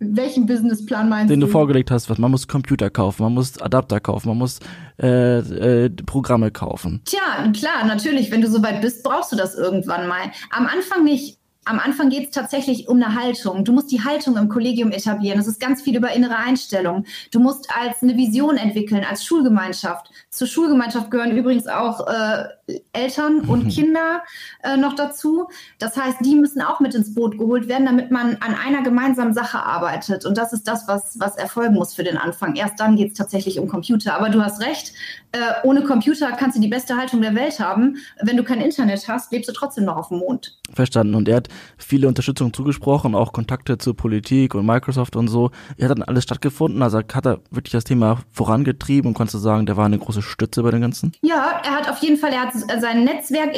Welchen 0.00 0.46
Businessplan 0.46 1.10
meinst 1.10 1.30
Den 1.30 1.40
du? 1.40 1.46
Den 1.46 1.48
du 1.48 1.52
vorgelegt 1.52 1.90
hast, 1.90 2.08
was 2.08 2.16
man 2.16 2.30
muss 2.30 2.48
Computer 2.48 2.88
kaufen, 2.88 3.22
man 3.22 3.34
muss 3.34 3.60
Adapter 3.60 4.00
kaufen, 4.00 4.28
man 4.28 4.38
muss 4.38 4.58
äh, 4.98 5.38
äh, 5.38 5.90
Programme 5.90 6.50
kaufen. 6.50 7.02
Tja, 7.04 7.52
klar, 7.52 7.84
natürlich, 7.86 8.30
wenn 8.30 8.40
du 8.40 8.48
soweit 8.48 8.80
bist, 8.80 9.02
brauchst 9.02 9.30
du 9.30 9.36
das 9.36 9.54
irgendwann 9.54 10.08
mal. 10.08 10.32
Am 10.50 10.66
Anfang 10.66 11.04
nicht. 11.04 11.39
Am 11.64 11.78
Anfang 11.78 12.08
geht 12.10 12.28
es 12.28 12.30
tatsächlich 12.30 12.88
um 12.88 13.02
eine 13.02 13.14
Haltung. 13.14 13.64
Du 13.64 13.72
musst 13.72 13.90
die 13.90 14.02
Haltung 14.02 14.36
im 14.36 14.48
Kollegium 14.48 14.92
etablieren. 14.92 15.38
Es 15.38 15.46
ist 15.46 15.60
ganz 15.60 15.82
viel 15.82 15.96
über 15.96 16.12
innere 16.12 16.36
Einstellung. 16.36 17.04
Du 17.30 17.40
musst 17.40 17.68
als 17.76 18.02
eine 18.02 18.16
Vision 18.16 18.56
entwickeln, 18.56 19.04
als 19.08 19.24
Schulgemeinschaft. 19.24 20.10
Zur 20.30 20.46
Schulgemeinschaft 20.46 21.10
gehören 21.10 21.36
übrigens 21.36 21.66
auch 21.66 22.06
äh, 22.06 22.44
Eltern 22.92 23.40
und. 23.40 23.70
Kinder 23.80 24.22
äh, 24.62 24.76
noch 24.76 24.94
dazu. 24.94 25.48
Das 25.78 25.96
heißt, 25.96 26.18
die 26.24 26.34
müssen 26.34 26.60
auch 26.60 26.80
mit 26.80 26.94
ins 26.94 27.14
Boot 27.14 27.38
geholt 27.38 27.68
werden, 27.68 27.86
damit 27.86 28.10
man 28.10 28.36
an 28.40 28.54
einer 28.54 28.82
gemeinsamen 28.82 29.32
Sache 29.32 29.62
arbeitet. 29.62 30.26
Und 30.26 30.36
das 30.36 30.52
ist 30.52 30.66
das, 30.66 30.86
was, 30.88 31.18
was 31.18 31.36
erfolgen 31.36 31.74
muss 31.74 31.94
für 31.94 32.04
den 32.04 32.16
Anfang. 32.16 32.56
Erst 32.56 32.80
dann 32.80 32.96
geht 32.96 33.12
es 33.12 33.18
tatsächlich 33.18 33.58
um 33.58 33.68
Computer. 33.68 34.14
Aber 34.14 34.28
du 34.28 34.42
hast 34.42 34.60
recht, 34.60 34.92
äh, 35.32 35.38
ohne 35.62 35.82
Computer 35.84 36.32
kannst 36.32 36.56
du 36.56 36.60
die 36.60 36.68
beste 36.68 36.96
Haltung 36.96 37.22
der 37.22 37.34
Welt 37.34 37.60
haben. 37.60 37.96
Wenn 38.20 38.36
du 38.36 38.44
kein 38.44 38.60
Internet 38.60 39.08
hast, 39.08 39.32
lebst 39.32 39.48
du 39.48 39.52
trotzdem 39.52 39.84
noch 39.84 39.96
auf 39.96 40.08
dem 40.08 40.18
Mond. 40.18 40.58
Verstanden. 40.74 41.14
Und 41.14 41.28
er 41.28 41.36
hat 41.36 41.48
viele 41.78 42.08
Unterstützung 42.08 42.52
zugesprochen, 42.52 43.14
auch 43.14 43.32
Kontakte 43.32 43.78
zur 43.78 43.96
Politik 43.96 44.54
und 44.54 44.66
Microsoft 44.66 45.16
und 45.16 45.28
so. 45.28 45.50
Er 45.76 45.88
hat 45.88 45.98
dann 45.98 46.04
alles 46.04 46.24
stattgefunden, 46.24 46.82
also 46.82 46.98
hat 46.98 47.26
er 47.26 47.40
wirklich 47.50 47.72
das 47.72 47.84
Thema 47.84 48.18
vorangetrieben 48.30 49.08
und 49.08 49.14
konntest 49.14 49.34
du 49.34 49.38
sagen, 49.38 49.66
der 49.66 49.76
war 49.76 49.86
eine 49.86 49.98
große 49.98 50.22
Stütze 50.22 50.62
bei 50.62 50.70
dem 50.70 50.80
Ganzen? 50.80 51.12
Ja, 51.22 51.60
er 51.64 51.72
hat 51.72 51.90
auf 51.90 51.98
jeden 51.98 52.16
Fall, 52.16 52.32
er 52.32 52.42
hat 52.42 52.52
sein 52.80 53.04
Netzwerk 53.04 53.56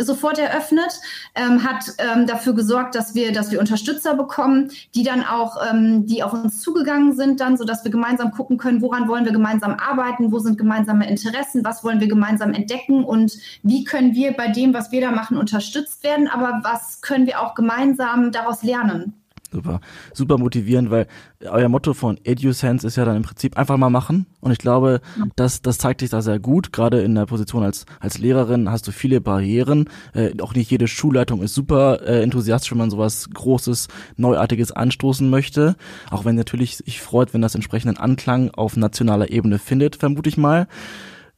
sofort 0.00 0.38
eröffnet, 0.38 1.00
ähm, 1.34 1.62
hat 1.64 1.84
ähm, 1.98 2.26
dafür 2.26 2.54
gesorgt, 2.54 2.94
dass 2.94 3.14
wir, 3.14 3.32
dass 3.32 3.50
wir 3.50 3.60
Unterstützer 3.60 4.14
bekommen, 4.14 4.70
die 4.94 5.02
dann 5.02 5.24
auch, 5.24 5.56
ähm, 5.70 6.06
die 6.06 6.22
auf 6.22 6.32
uns 6.32 6.60
zugegangen 6.60 7.14
sind, 7.14 7.40
dann, 7.40 7.56
sodass 7.56 7.84
wir 7.84 7.90
gemeinsam 7.90 8.32
gucken 8.32 8.58
können, 8.58 8.82
woran 8.82 9.08
wollen 9.08 9.24
wir 9.24 9.32
gemeinsam 9.32 9.74
arbeiten, 9.74 10.32
wo 10.32 10.38
sind 10.38 10.58
gemeinsame 10.58 11.08
Interessen, 11.08 11.64
was 11.64 11.84
wollen 11.84 12.00
wir 12.00 12.08
gemeinsam 12.08 12.52
entdecken 12.52 13.04
und 13.04 13.38
wie 13.62 13.84
können 13.84 14.14
wir 14.14 14.32
bei 14.32 14.48
dem, 14.48 14.74
was 14.74 14.92
wir 14.92 15.00
da 15.00 15.10
machen, 15.10 15.36
unterstützt 15.36 16.02
werden, 16.04 16.28
aber 16.28 16.60
was 16.62 17.00
können 17.00 17.26
wir 17.26 17.31
auch 17.36 17.54
gemeinsam 17.54 18.32
daraus 18.32 18.62
lernen. 18.62 19.22
Super, 19.52 19.80
super 20.14 20.38
motivierend, 20.38 20.90
weil 20.90 21.06
euer 21.42 21.68
Motto 21.68 21.92
von 21.92 22.18
EduSense 22.24 22.86
ist 22.86 22.96
ja 22.96 23.04
dann 23.04 23.16
im 23.16 23.22
Prinzip 23.22 23.58
einfach 23.58 23.76
mal 23.76 23.90
machen. 23.90 24.24
Und 24.40 24.50
ich 24.50 24.56
glaube, 24.56 25.02
das, 25.36 25.60
das 25.60 25.76
zeigt 25.76 26.00
sich 26.00 26.08
da 26.08 26.22
sehr 26.22 26.38
gut. 26.38 26.72
Gerade 26.72 27.02
in 27.02 27.14
der 27.14 27.26
Position 27.26 27.62
als, 27.62 27.84
als 28.00 28.16
Lehrerin 28.16 28.70
hast 28.70 28.88
du 28.88 28.92
viele 28.92 29.20
Barrieren. 29.20 29.90
Äh, 30.14 30.40
auch 30.40 30.54
nicht 30.54 30.70
jede 30.70 30.88
Schulleitung 30.88 31.42
ist 31.42 31.54
super 31.54 32.00
äh, 32.00 32.22
enthusiastisch, 32.22 32.70
wenn 32.70 32.78
man 32.78 32.88
sowas 32.88 33.28
Großes, 33.34 33.88
Neuartiges 34.16 34.72
anstoßen 34.72 35.28
möchte. 35.28 35.76
Auch 36.10 36.24
wenn 36.24 36.34
natürlich 36.34 36.78
sich 36.78 37.02
freut, 37.02 37.34
wenn 37.34 37.42
das 37.42 37.54
entsprechenden 37.54 37.98
Anklang 37.98 38.50
auf 38.52 38.78
nationaler 38.78 39.30
Ebene 39.30 39.58
findet, 39.58 39.96
vermute 39.96 40.30
ich 40.30 40.38
mal. 40.38 40.66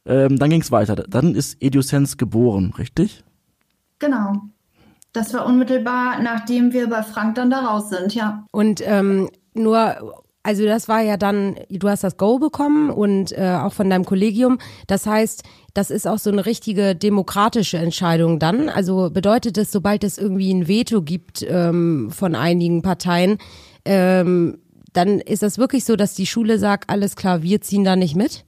Ähm, 0.05 0.39
dann 0.39 0.49
ging 0.49 0.61
es 0.61 0.71
weiter. 0.71 0.95
Dann 0.95 1.35
ist 1.35 1.61
EduSense 1.61 2.15
geboren, 2.15 2.73
richtig? 2.77 3.25
Genau. 3.99 4.41
Das 5.15 5.33
war 5.33 5.45
unmittelbar, 5.45 6.21
nachdem 6.21 6.73
wir 6.73 6.89
bei 6.89 7.03
Frank 7.03 7.35
dann 7.35 7.49
da 7.49 7.59
raus 7.59 7.89
sind, 7.89 8.13
ja. 8.13 8.43
Und 8.51 8.81
ähm, 8.85 9.29
nur 9.53 10.23
also 10.45 10.63
das 10.65 10.87
war 10.87 11.01
ja 11.01 11.17
dann, 11.17 11.55
du 11.71 11.89
hast 11.89 12.03
das 12.03 12.17
Go 12.17 12.37
bekommen 12.37 12.91
und 12.91 13.31
äh, 13.31 13.57
auch 13.59 13.73
von 13.73 13.89
deinem 13.89 14.05
Kollegium. 14.05 14.59
Das 14.85 15.07
heißt, 15.07 15.41
das 15.73 15.89
ist 15.89 16.07
auch 16.07 16.19
so 16.19 16.29
eine 16.29 16.45
richtige 16.45 16.95
demokratische 16.95 17.79
Entscheidung 17.79 18.37
dann. 18.37 18.69
Also 18.69 19.09
bedeutet 19.09 19.57
es, 19.57 19.71
sobald 19.71 20.03
es 20.03 20.19
irgendwie 20.19 20.53
ein 20.53 20.67
Veto 20.67 21.01
gibt 21.01 21.43
ähm, 21.49 22.11
von 22.11 22.35
einigen 22.35 22.83
Parteien, 22.83 23.39
ähm, 23.85 24.59
dann 24.93 25.19
ist 25.19 25.41
das 25.41 25.57
wirklich 25.57 25.83
so, 25.83 25.95
dass 25.95 26.13
die 26.13 26.27
Schule 26.27 26.59
sagt, 26.59 26.91
alles 26.91 27.15
klar, 27.15 27.41
wir 27.41 27.61
ziehen 27.61 27.83
da 27.83 27.95
nicht 27.95 28.15
mit? 28.15 28.45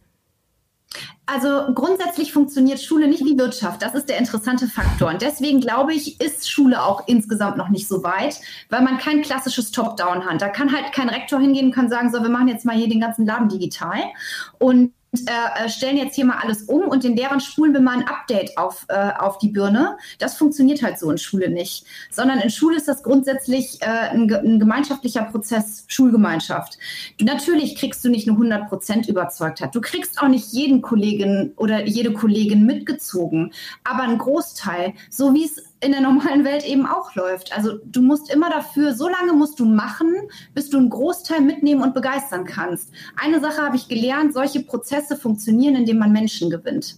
Also 1.26 1.74
grundsätzlich 1.74 2.32
funktioniert 2.32 2.80
Schule 2.80 3.08
nicht 3.08 3.24
wie 3.26 3.38
Wirtschaft. 3.38 3.82
Das 3.82 3.94
ist 3.94 4.08
der 4.08 4.18
interessante 4.18 4.68
Faktor. 4.68 5.10
Und 5.10 5.22
deswegen 5.22 5.60
glaube 5.60 5.94
ich, 5.94 6.22
ist 6.22 6.50
Schule 6.50 6.82
auch 6.82 7.08
insgesamt 7.08 7.58
noch 7.58 7.70
nicht 7.70 7.88
so 7.88 8.02
weit, 8.04 8.40
weil 8.70 8.82
man 8.82 8.98
kein 8.98 9.22
klassisches 9.22 9.72
Top-Down 9.72 10.26
hat. 10.26 10.42
Da 10.42 10.48
kann 10.48 10.72
halt 10.72 10.94
kein 10.94 11.10
Rektor 11.10 11.40
hingehen 11.40 11.68
und 11.68 11.72
kann 11.74 11.90
sagen, 11.90 12.12
so, 12.12 12.24
wir 12.24 12.30
machen 12.30 12.48
jetzt 12.48 12.66
mal 12.66 12.76
hier 12.76 12.88
den 12.88 13.02
ganzen 13.02 13.26
Laden 13.26 13.50
digital. 13.50 14.00
Und 14.58 14.94
äh, 15.14 15.66
äh, 15.66 15.70
stellen 15.70 15.98
jetzt 15.98 16.16
hier 16.16 16.26
mal 16.26 16.40
alles 16.44 16.64
um 16.64 16.82
und 16.82 17.04
den 17.04 17.16
Lehrern 17.16 17.40
spulen 17.40 17.74
wir 17.74 17.80
mal 17.80 17.98
ein 17.98 18.08
Update 18.08 18.58
auf, 18.58 18.86
äh, 18.90 19.12
auf 19.18 19.38
die 19.38 19.48
Birne. 19.48 19.98
Das 20.20 20.38
funktioniert 20.38 20.84
halt 20.84 21.00
so 21.00 21.10
in 21.10 21.18
Schule 21.18 21.50
nicht. 21.50 21.86
Sondern 22.12 22.40
in 22.40 22.50
Schule 22.50 22.76
ist 22.76 22.88
das 22.88 23.04
grundsätzlich 23.04 23.82
äh, 23.82 23.86
ein, 23.86 24.32
ein, 24.32 24.60
gemeinschaftlicher 24.60 25.24
Prozess, 25.24 25.86
Schulgemeinschaft. 25.88 26.78
Natürlich 27.22 27.78
kriegst 27.78 28.04
du 28.04 28.10
nicht 28.10 28.28
eine 28.28 28.38
100% 28.38 29.10
Überzeugtheit. 29.10 29.74
Du 29.74 29.82
kriegst 29.82 30.22
auch 30.22 30.28
nicht 30.28 30.52
jeden 30.52 30.82
Kollegen 30.82 31.54
oder 31.56 31.86
jede 31.86 32.12
Kollegin 32.12 32.66
mitgezogen. 32.66 33.54
Aber 33.86 34.04
ein 34.04 34.18
Großteil, 34.18 34.94
so 35.10 35.34
wie 35.34 35.46
es 35.46 35.64
in 35.80 35.92
der 35.92 36.02
normalen 36.02 36.44
Welt 36.44 36.66
eben 36.66 36.86
auch 36.88 37.14
läuft. 37.16 37.56
Also 37.56 37.78
du 37.86 38.02
musst 38.02 38.34
immer 38.34 38.50
dafür, 38.50 38.94
so 38.94 39.08
lange 39.08 39.34
musst 39.34 39.60
du 39.60 39.66
machen, 39.66 40.08
bis 40.54 40.70
du 40.70 40.78
einen 40.78 40.90
Großteil 40.90 41.42
mitnehmen 41.42 41.84
und 41.84 41.94
begeistern 41.94 42.46
kannst. 42.46 42.92
Eine 43.16 43.40
Sache 43.40 43.62
habe 43.62 43.76
ich 43.76 43.88
gelernt, 43.88 44.34
solche 44.34 44.62
Prozesse 44.62 45.16
funktionieren, 45.16 45.76
indem 45.76 46.00
man 46.00 46.12
Menschen 46.12 46.50
gewinnt. 46.50 46.98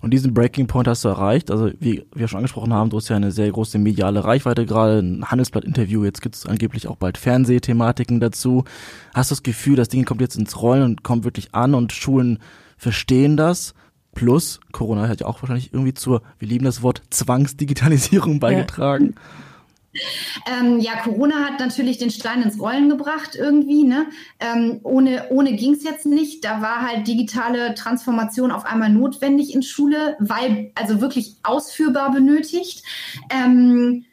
Und 0.00 0.10
diesen 0.10 0.34
Breaking 0.34 0.66
Point 0.66 0.88
hast 0.88 1.04
du 1.04 1.08
erreicht. 1.08 1.50
Also 1.50 1.70
wie 1.78 2.04
wir 2.14 2.26
schon 2.26 2.38
angesprochen 2.38 2.72
haben, 2.72 2.90
du 2.90 2.96
hast 2.96 3.08
ja 3.08 3.16
eine 3.16 3.30
sehr 3.30 3.50
große 3.50 3.78
mediale 3.78 4.24
Reichweite 4.24 4.66
gerade, 4.66 4.98
ein 4.98 5.30
Handelsblatt-Interview, 5.30 6.04
jetzt 6.04 6.22
gibt 6.22 6.34
es 6.34 6.46
angeblich 6.46 6.88
auch 6.88 6.96
bald 6.96 7.18
Fernsehthematiken 7.18 8.18
dazu. 8.18 8.64
Hast 9.14 9.30
du 9.30 9.34
das 9.34 9.42
Gefühl, 9.44 9.76
das 9.76 9.88
Ding 9.88 10.04
kommt 10.04 10.20
jetzt 10.20 10.36
ins 10.36 10.60
Rollen 10.60 10.82
und 10.82 11.02
kommt 11.04 11.24
wirklich 11.24 11.54
an 11.54 11.74
und 11.74 11.92
Schulen 11.92 12.40
verstehen 12.76 13.36
das? 13.36 13.74
Plus, 14.14 14.60
Corona 14.72 15.08
hat 15.08 15.20
ja 15.20 15.26
auch 15.26 15.42
wahrscheinlich 15.42 15.72
irgendwie 15.72 15.94
zur, 15.94 16.22
wir 16.38 16.48
lieben 16.48 16.64
das 16.64 16.82
Wort, 16.82 17.02
Zwangsdigitalisierung 17.10 18.40
beigetragen. 18.40 19.14
Ja. 19.16 19.22
Ähm, 20.46 20.80
ja, 20.80 20.96
Corona 21.02 21.44
hat 21.44 21.60
natürlich 21.60 21.98
den 21.98 22.10
Stein 22.10 22.42
ins 22.42 22.58
Rollen 22.58 22.88
gebracht 22.88 23.34
irgendwie. 23.34 23.84
Ne? 23.84 24.06
Ähm, 24.40 24.80
ohne 24.84 25.26
ohne 25.28 25.54
ging 25.54 25.74
es 25.74 25.84
jetzt 25.84 26.06
nicht. 26.06 26.44
Da 26.44 26.62
war 26.62 26.80
halt 26.80 27.06
digitale 27.06 27.74
Transformation 27.74 28.50
auf 28.50 28.64
einmal 28.64 28.88
notwendig 28.88 29.54
in 29.54 29.62
Schule, 29.62 30.16
weil 30.18 30.72
also 30.74 31.00
wirklich 31.02 31.36
ausführbar 31.42 32.10
benötigt. 32.10 32.84
Ähm, 33.28 34.06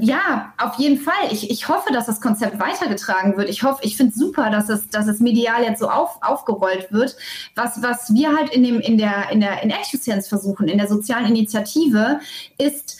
ja, 0.00 0.52
auf 0.58 0.78
jeden 0.78 0.98
Fall. 0.98 1.14
Ich, 1.30 1.50
ich 1.50 1.68
hoffe, 1.68 1.92
dass 1.92 2.06
das 2.06 2.20
Konzept 2.20 2.58
weitergetragen 2.58 3.36
wird. 3.36 3.48
Ich 3.48 3.62
hoffe, 3.62 3.80
ich 3.82 3.96
finde 3.96 4.12
es 4.12 4.18
super, 4.18 4.50
dass 4.50 4.68
es, 4.68 4.88
dass 4.88 5.06
es 5.06 5.20
medial 5.20 5.62
jetzt 5.62 5.80
so 5.80 5.88
auf, 5.88 6.18
aufgerollt 6.22 6.92
wird. 6.92 7.16
Was, 7.54 7.82
was 7.82 8.12
wir 8.12 8.36
halt 8.36 8.52
in 8.54 8.62
dem, 8.62 8.80
in 8.80 8.98
der, 8.98 9.30
in 9.30 9.40
der, 9.40 9.62
in 9.62 9.70
EduSense 9.70 10.28
versuchen, 10.28 10.68
in 10.68 10.78
der 10.78 10.88
sozialen 10.88 11.26
Initiative, 11.26 12.20
ist, 12.58 12.98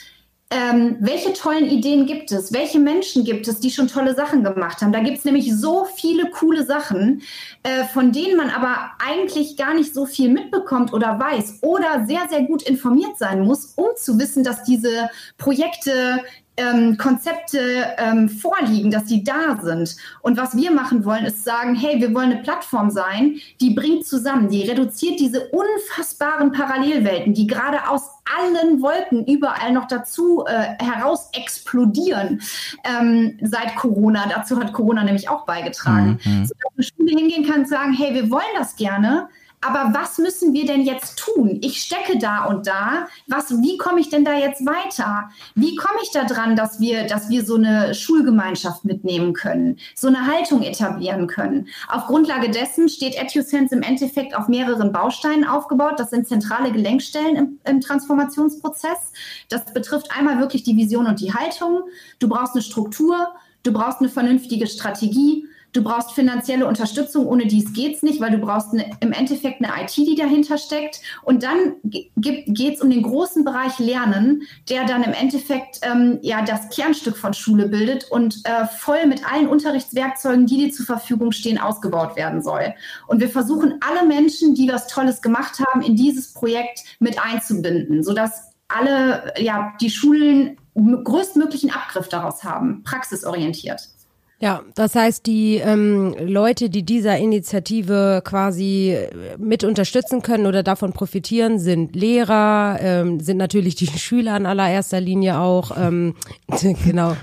ähm, 0.48 0.96
welche 1.00 1.32
tollen 1.32 1.66
Ideen 1.66 2.06
gibt 2.06 2.30
es? 2.30 2.52
Welche 2.52 2.78
Menschen 2.78 3.24
gibt 3.24 3.48
es, 3.48 3.58
die 3.58 3.70
schon 3.70 3.88
tolle 3.88 4.14
Sachen 4.14 4.44
gemacht 4.44 4.80
haben? 4.80 4.92
Da 4.92 5.00
gibt 5.00 5.18
es 5.18 5.24
nämlich 5.24 5.52
so 5.54 5.84
viele 5.84 6.30
coole 6.30 6.64
Sachen, 6.64 7.22
äh, 7.64 7.84
von 7.84 8.12
denen 8.12 8.36
man 8.36 8.50
aber 8.50 8.92
eigentlich 9.04 9.56
gar 9.56 9.74
nicht 9.74 9.92
so 9.92 10.06
viel 10.06 10.28
mitbekommt 10.28 10.92
oder 10.92 11.18
weiß 11.18 11.58
oder 11.62 12.06
sehr, 12.06 12.28
sehr 12.30 12.42
gut 12.42 12.62
informiert 12.62 13.18
sein 13.18 13.40
muss, 13.40 13.72
um 13.74 13.88
zu 13.96 14.20
wissen, 14.20 14.44
dass 14.44 14.62
diese 14.62 15.10
Projekte 15.36 16.22
ähm, 16.56 16.96
Konzepte 16.96 17.94
ähm, 17.98 18.28
vorliegen, 18.28 18.90
dass 18.90 19.04
die 19.04 19.24
da 19.24 19.58
sind. 19.60 19.96
Und 20.22 20.36
was 20.36 20.56
wir 20.56 20.70
machen 20.70 21.04
wollen, 21.04 21.24
ist 21.24 21.44
sagen, 21.44 21.74
hey, 21.74 22.00
wir 22.00 22.14
wollen 22.14 22.32
eine 22.32 22.42
Plattform 22.42 22.90
sein, 22.90 23.36
die 23.60 23.70
bringt 23.70 24.06
zusammen, 24.06 24.48
die 24.48 24.62
reduziert 24.62 25.20
diese 25.20 25.48
unfassbaren 25.48 26.52
Parallelwelten, 26.52 27.34
die 27.34 27.46
gerade 27.46 27.88
aus 27.88 28.16
allen 28.38 28.82
Wolken 28.82 29.24
überall 29.26 29.72
noch 29.72 29.86
dazu 29.86 30.44
äh, 30.46 30.82
heraus 30.82 31.28
explodieren 31.32 32.40
ähm, 32.84 33.38
seit 33.42 33.76
Corona. 33.76 34.26
Dazu 34.28 34.58
hat 34.58 34.72
Corona 34.72 35.04
nämlich 35.04 35.28
auch 35.28 35.46
beigetragen. 35.46 36.18
Mhm. 36.24 36.46
Sodass 36.46 36.72
eine 36.76 36.84
Schule 36.84 37.10
hingehen 37.16 37.46
kann 37.48 37.60
und 37.60 37.68
sagen, 37.68 37.92
hey, 37.92 38.14
wir 38.14 38.30
wollen 38.30 38.42
das 38.56 38.76
gerne, 38.76 39.28
aber 39.60 39.94
was 39.94 40.18
müssen 40.18 40.52
wir 40.52 40.66
denn 40.66 40.82
jetzt 40.82 41.18
tun? 41.18 41.58
Ich 41.62 41.80
stecke 41.80 42.18
da 42.18 42.44
und 42.44 42.66
da. 42.66 43.06
Was, 43.26 43.50
wie 43.62 43.78
komme 43.78 44.00
ich 44.00 44.10
denn 44.10 44.24
da 44.24 44.34
jetzt 44.34 44.64
weiter? 44.66 45.30
Wie 45.54 45.74
komme 45.76 45.98
ich 46.02 46.10
da 46.12 46.24
dran, 46.24 46.56
dass 46.56 46.78
wir, 46.78 47.06
dass 47.06 47.30
wir 47.30 47.44
so 47.44 47.56
eine 47.56 47.94
Schulgemeinschaft 47.94 48.84
mitnehmen 48.84 49.32
können, 49.32 49.78
so 49.94 50.08
eine 50.08 50.26
Haltung 50.26 50.62
etablieren 50.62 51.26
können? 51.26 51.68
Auf 51.88 52.06
Grundlage 52.06 52.50
dessen 52.50 52.88
steht 52.88 53.16
EduSense 53.16 53.74
im 53.74 53.82
Endeffekt 53.82 54.36
auf 54.36 54.48
mehreren 54.48 54.92
Bausteinen 54.92 55.44
aufgebaut. 55.44 55.94
Das 55.98 56.10
sind 56.10 56.28
zentrale 56.28 56.70
Gelenkstellen 56.70 57.36
im, 57.36 57.58
im 57.64 57.80
Transformationsprozess. 57.80 59.12
Das 59.48 59.64
betrifft 59.72 60.10
einmal 60.16 60.38
wirklich 60.38 60.64
die 60.64 60.76
Vision 60.76 61.06
und 61.06 61.20
die 61.20 61.32
Haltung. 61.32 61.82
Du 62.18 62.28
brauchst 62.28 62.54
eine 62.54 62.62
Struktur, 62.62 63.28
du 63.62 63.72
brauchst 63.72 64.00
eine 64.00 64.10
vernünftige 64.10 64.66
Strategie 64.66 65.45
Du 65.76 65.82
brauchst 65.82 66.12
finanzielle 66.12 66.66
Unterstützung, 66.66 67.26
ohne 67.26 67.46
dies 67.46 67.74
geht 67.74 67.96
es 67.96 68.02
nicht, 68.02 68.18
weil 68.18 68.30
du 68.30 68.38
brauchst 68.38 68.72
eine, 68.72 68.90
im 69.00 69.12
Endeffekt 69.12 69.62
eine 69.62 69.82
IT, 69.82 69.94
die 69.94 70.14
dahinter 70.14 70.56
steckt. 70.56 71.02
Und 71.22 71.42
dann 71.42 71.74
geht 71.82 72.76
es 72.76 72.80
um 72.80 72.88
den 72.88 73.02
großen 73.02 73.44
Bereich 73.44 73.78
Lernen, 73.78 74.44
der 74.70 74.86
dann 74.86 75.02
im 75.02 75.12
Endeffekt 75.12 75.80
ähm, 75.82 76.18
ja 76.22 76.42
das 76.42 76.70
Kernstück 76.70 77.18
von 77.18 77.34
Schule 77.34 77.68
bildet 77.68 78.10
und 78.10 78.40
äh, 78.44 78.64
voll 78.78 79.06
mit 79.06 79.30
allen 79.30 79.48
Unterrichtswerkzeugen, 79.48 80.46
die 80.46 80.56
dir 80.56 80.72
zur 80.72 80.86
Verfügung 80.86 81.30
stehen, 81.32 81.58
ausgebaut 81.58 82.16
werden 82.16 82.40
soll. 82.40 82.72
Und 83.06 83.20
wir 83.20 83.28
versuchen 83.28 83.74
alle 83.86 84.06
Menschen, 84.06 84.54
die 84.54 84.70
was 84.72 84.86
Tolles 84.86 85.20
gemacht 85.20 85.60
haben, 85.60 85.82
in 85.82 85.94
dieses 85.94 86.32
Projekt 86.32 86.84
mit 87.00 87.22
einzubinden, 87.22 88.02
sodass 88.02 88.50
alle, 88.68 89.34
ja, 89.36 89.74
die 89.78 89.90
Schulen 89.90 90.56
größtmöglichen 90.74 91.70
Abgriff 91.70 92.08
daraus 92.08 92.44
haben, 92.44 92.82
praxisorientiert. 92.82 93.90
Ja, 94.38 94.62
das 94.74 94.94
heißt, 94.94 95.24
die 95.24 95.56
ähm, 95.56 96.14
Leute, 96.20 96.68
die 96.68 96.82
dieser 96.82 97.16
Initiative 97.16 98.20
quasi 98.22 98.90
äh, 98.90 99.08
mit 99.38 99.64
unterstützen 99.64 100.20
können 100.20 100.46
oder 100.46 100.62
davon 100.62 100.92
profitieren, 100.92 101.58
sind 101.58 101.96
Lehrer, 101.96 102.78
ähm, 102.80 103.18
sind 103.20 103.38
natürlich 103.38 103.76
die 103.76 103.86
Schüler 103.98 104.36
in 104.36 104.44
allererster 104.44 105.00
Linie 105.00 105.38
auch, 105.38 105.70
ähm, 105.78 106.14
genau, 106.84 107.16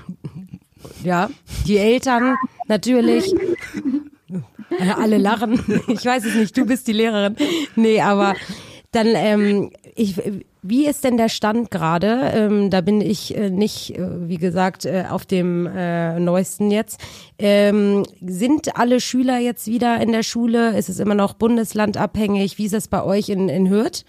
ja, 1.04 1.30
die 1.66 1.78
Eltern 1.78 2.34
natürlich. 2.66 3.32
Äh, 4.78 4.90
alle 4.96 5.18
lachen. 5.18 5.60
Ich 5.88 6.04
weiß 6.04 6.24
es 6.24 6.34
nicht, 6.34 6.56
du 6.56 6.66
bist 6.66 6.88
die 6.88 6.92
Lehrerin. 6.92 7.36
Nee, 7.76 8.00
aber 8.00 8.34
dann, 8.90 9.08
ähm, 9.14 9.70
ich, 9.94 10.16
Wie 10.66 10.86
ist 10.86 11.04
denn 11.04 11.18
der 11.18 11.28
Stand 11.28 11.70
gerade? 11.70 12.32
Ähm, 12.34 12.70
da 12.70 12.80
bin 12.80 13.02
ich 13.02 13.36
äh, 13.36 13.50
nicht, 13.50 13.98
äh, 13.98 14.28
wie 14.28 14.38
gesagt, 14.38 14.86
äh, 14.86 15.04
auf 15.10 15.26
dem 15.26 15.66
äh, 15.66 16.18
neuesten 16.18 16.70
jetzt. 16.70 16.98
Ähm, 17.38 18.04
sind 18.22 18.74
alle 18.74 19.00
Schüler 19.00 19.36
jetzt 19.36 19.66
wieder 19.66 20.00
in 20.00 20.10
der 20.10 20.22
Schule? 20.22 20.74
Ist 20.78 20.88
es 20.88 21.00
immer 21.00 21.14
noch 21.14 21.34
bundeslandabhängig? 21.34 22.56
Wie 22.56 22.64
ist 22.64 22.72
es 22.72 22.88
bei 22.88 23.04
euch 23.04 23.28
in, 23.28 23.50
in 23.50 23.68
Hürth? 23.68 24.06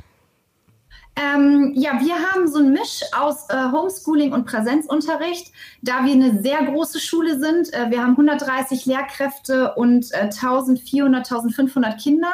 Ähm, 1.17 1.71
ja, 1.75 1.93
wir 2.01 2.15
haben 2.15 2.45
so 2.47 2.59
ein 2.59 2.73
Misch 2.73 2.99
aus 3.17 3.49
äh, 3.49 3.71
Homeschooling 3.71 4.33
und 4.33 4.45
Präsenzunterricht. 4.45 5.53
Da 5.81 6.03
wir 6.03 6.11
eine 6.11 6.41
sehr 6.41 6.61
große 6.63 6.99
Schule 6.99 7.39
sind, 7.39 7.73
äh, 7.73 7.89
wir 7.89 8.01
haben 8.01 8.11
130 8.11 8.85
Lehrkräfte 8.85 9.75
und 9.75 10.11
äh, 10.11 10.23
1400, 10.23 11.31
1500 11.31 12.01
Kinder, 12.01 12.33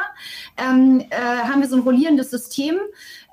ähm, 0.56 1.04
äh, 1.10 1.16
haben 1.16 1.60
wir 1.60 1.68
so 1.68 1.76
ein 1.76 1.82
rollierendes 1.82 2.30
System. 2.30 2.76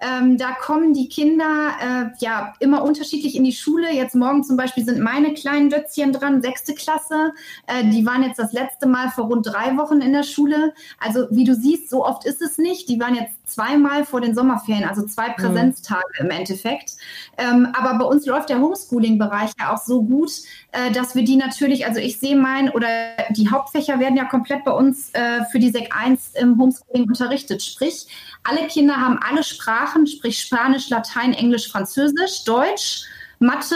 Ähm, 0.02 0.38
da 0.38 0.52
kommen 0.52 0.94
die 0.94 1.10
Kinder 1.10 1.72
äh, 1.82 2.06
ja 2.20 2.54
immer 2.60 2.84
unterschiedlich 2.84 3.36
in 3.36 3.44
die 3.44 3.52
Schule. 3.52 3.92
Jetzt 3.94 4.16
morgen 4.16 4.44
zum 4.44 4.56
Beispiel 4.56 4.86
sind 4.86 5.00
meine 5.00 5.34
kleinen 5.34 5.70
Dötzchen 5.70 6.14
dran, 6.14 6.42
sechste 6.42 6.74
Klasse. 6.74 7.34
Äh, 7.68 7.86
die 7.90 8.06
waren 8.06 8.24
jetzt 8.24 8.40
das 8.40 8.54
letzte 8.54 8.88
Mal 8.88 9.10
vor 9.10 9.26
rund 9.26 9.46
drei 9.46 9.76
Wochen 9.78 10.02
in 10.02 10.14
der 10.14 10.24
Schule. 10.24 10.74
Also 11.00 11.28
wie 11.32 11.44
du 11.44 11.54
siehst, 11.54 11.90
so 11.90 12.06
oft 12.06 12.26
ist 12.26 12.42
es 12.42 12.58
nicht. 12.58 12.88
Die 12.88 13.00
waren 13.00 13.16
jetzt 13.16 13.34
zweimal 13.46 14.06
vor 14.06 14.22
den 14.22 14.36
Sommerferien, 14.36 14.88
also 14.88 15.06
zwei 15.06 15.30
mhm. 15.30 15.36
Präsenztage 15.36 16.04
mhm. 16.20 16.26
im 16.26 16.32
Endeffekt. 16.32 16.94
Ähm, 17.38 17.68
aber 17.74 17.98
bei 17.98 18.06
uns 18.06 18.26
läuft 18.26 18.50
der 18.50 18.60
Homeschooling-Bereich 18.60 19.52
ja 19.60 19.74
auch 19.74 19.80
so 19.80 20.04
gut, 20.04 20.32
äh, 20.72 20.92
dass 20.92 21.16
wir 21.16 21.24
die 21.24 21.36
natürlich, 21.36 21.86
also 21.86 22.00
ich 22.00 22.20
sehe 22.20 22.38
mein, 22.38 22.70
oder 22.70 22.88
die 23.32 23.50
Hauptfächer 23.50 24.00
werden 24.00 24.16
ja 24.16 24.26
komplett 24.26 24.64
bei 24.64 24.72
uns 24.72 25.10
äh, 25.14 25.44
für 25.52 25.60
die 25.60 25.72
SEC 25.72 25.90
1 25.94 26.36
im 26.36 26.58
Homeschooling 26.58 27.08
unterrichtet. 27.08 27.64
Sprich, 27.64 28.08
alle 28.50 28.68
Kinder 28.68 28.98
haben 28.98 29.20
alle 29.20 29.44
Sprachen, 29.44 30.08
sprich 30.08 30.40
Spanisch, 30.40 30.90
Latein, 30.90 31.34
Englisch, 31.34 31.72
Französisch, 31.72 32.44
Deutsch, 32.46 33.04
Mathe, 33.40 33.76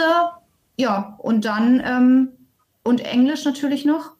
ja, 0.76 1.16
und 1.18 1.44
dann 1.44 1.82
ähm, 1.84 2.28
und 2.82 3.00
Englisch 3.00 3.44
natürlich 3.44 3.84
noch. 3.84 4.12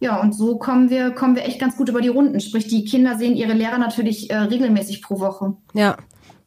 Ja, 0.00 0.18
und 0.18 0.32
so 0.32 0.56
kommen 0.56 0.88
wir, 0.88 1.10
kommen 1.10 1.36
wir 1.36 1.44
echt 1.44 1.60
ganz 1.60 1.76
gut 1.76 1.90
über 1.90 2.00
die 2.00 2.08
Runden. 2.08 2.40
Sprich, 2.40 2.66
die 2.68 2.84
Kinder 2.84 3.18
sehen 3.18 3.36
ihre 3.36 3.52
Lehrer 3.52 3.76
natürlich 3.76 4.30
äh, 4.30 4.36
regelmäßig 4.36 5.02
pro 5.02 5.20
Woche. 5.20 5.54
Ja. 5.74 5.96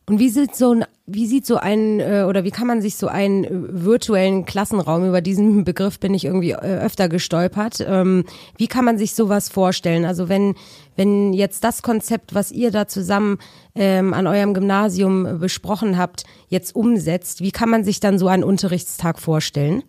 Und 0.08 0.20
wie 0.20 0.30
sieht 0.30 0.56
so 0.56 0.74
ein, 0.74 0.86
wie 1.06 1.28
sieht 1.28 1.46
so 1.46 1.58
ein, 1.58 2.00
äh, 2.00 2.26
oder 2.28 2.46
wie 2.46 2.52
kann 2.52 2.68
man 2.68 2.82
sich 2.82 2.96
so 2.96 3.08
einen 3.08 3.44
äh, 3.44 3.50
virtuellen 3.52 4.46
Klassenraum, 4.46 5.06
über 5.06 5.22
diesen 5.22 5.64
Begriff 5.66 6.00
bin 6.00 6.14
ich 6.14 6.26
irgendwie 6.26 6.52
äh, 6.52 6.80
öfter 6.80 7.10
gestolpert, 7.10 7.86
ähm, 7.86 8.24
wie 8.58 8.68
kann 8.68 8.86
man 8.86 8.98
sich 8.98 9.14
sowas 9.14 9.50
vorstellen? 9.50 10.06
Also 10.06 10.30
wenn, 10.30 10.56
wenn 10.96 11.34
jetzt 11.34 11.64
das 11.64 11.82
Konzept, 11.82 12.34
was 12.34 12.52
ihr 12.52 12.72
da 12.72 12.88
zusammen 12.88 13.38
ähm, 13.76 14.14
an 14.14 14.28
eurem 14.28 14.54
Gymnasium 14.54 15.40
besprochen 15.40 15.98
habt, 15.98 16.24
jetzt 16.48 16.76
umsetzt, 16.76 17.42
wie 17.42 17.52
kann 17.52 17.70
man 17.70 17.84
sich 17.84 18.00
dann 18.00 18.18
so 18.18 18.28
einen 18.28 18.44
Unterrichtstag 18.44 19.20
vorstellen? 19.20 19.84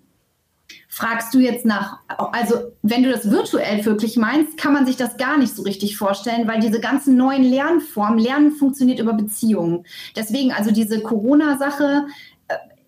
Fragst 0.88 1.34
du 1.34 1.40
jetzt 1.40 1.66
nach, 1.66 1.98
also 2.08 2.54
wenn 2.82 3.02
du 3.02 3.10
das 3.10 3.30
virtuell 3.30 3.84
wirklich 3.84 4.16
meinst, 4.16 4.56
kann 4.56 4.72
man 4.72 4.86
sich 4.86 4.96
das 4.96 5.16
gar 5.16 5.36
nicht 5.36 5.54
so 5.54 5.62
richtig 5.62 5.96
vorstellen, 5.96 6.46
weil 6.46 6.60
diese 6.60 6.80
ganzen 6.80 7.16
neuen 7.16 7.42
Lernformen, 7.42 8.18
Lernen 8.18 8.52
funktioniert 8.52 9.00
über 9.00 9.12
Beziehungen. 9.12 9.84
Deswegen 10.16 10.52
also 10.52 10.70
diese 10.70 11.00
Corona-Sache, 11.00 12.06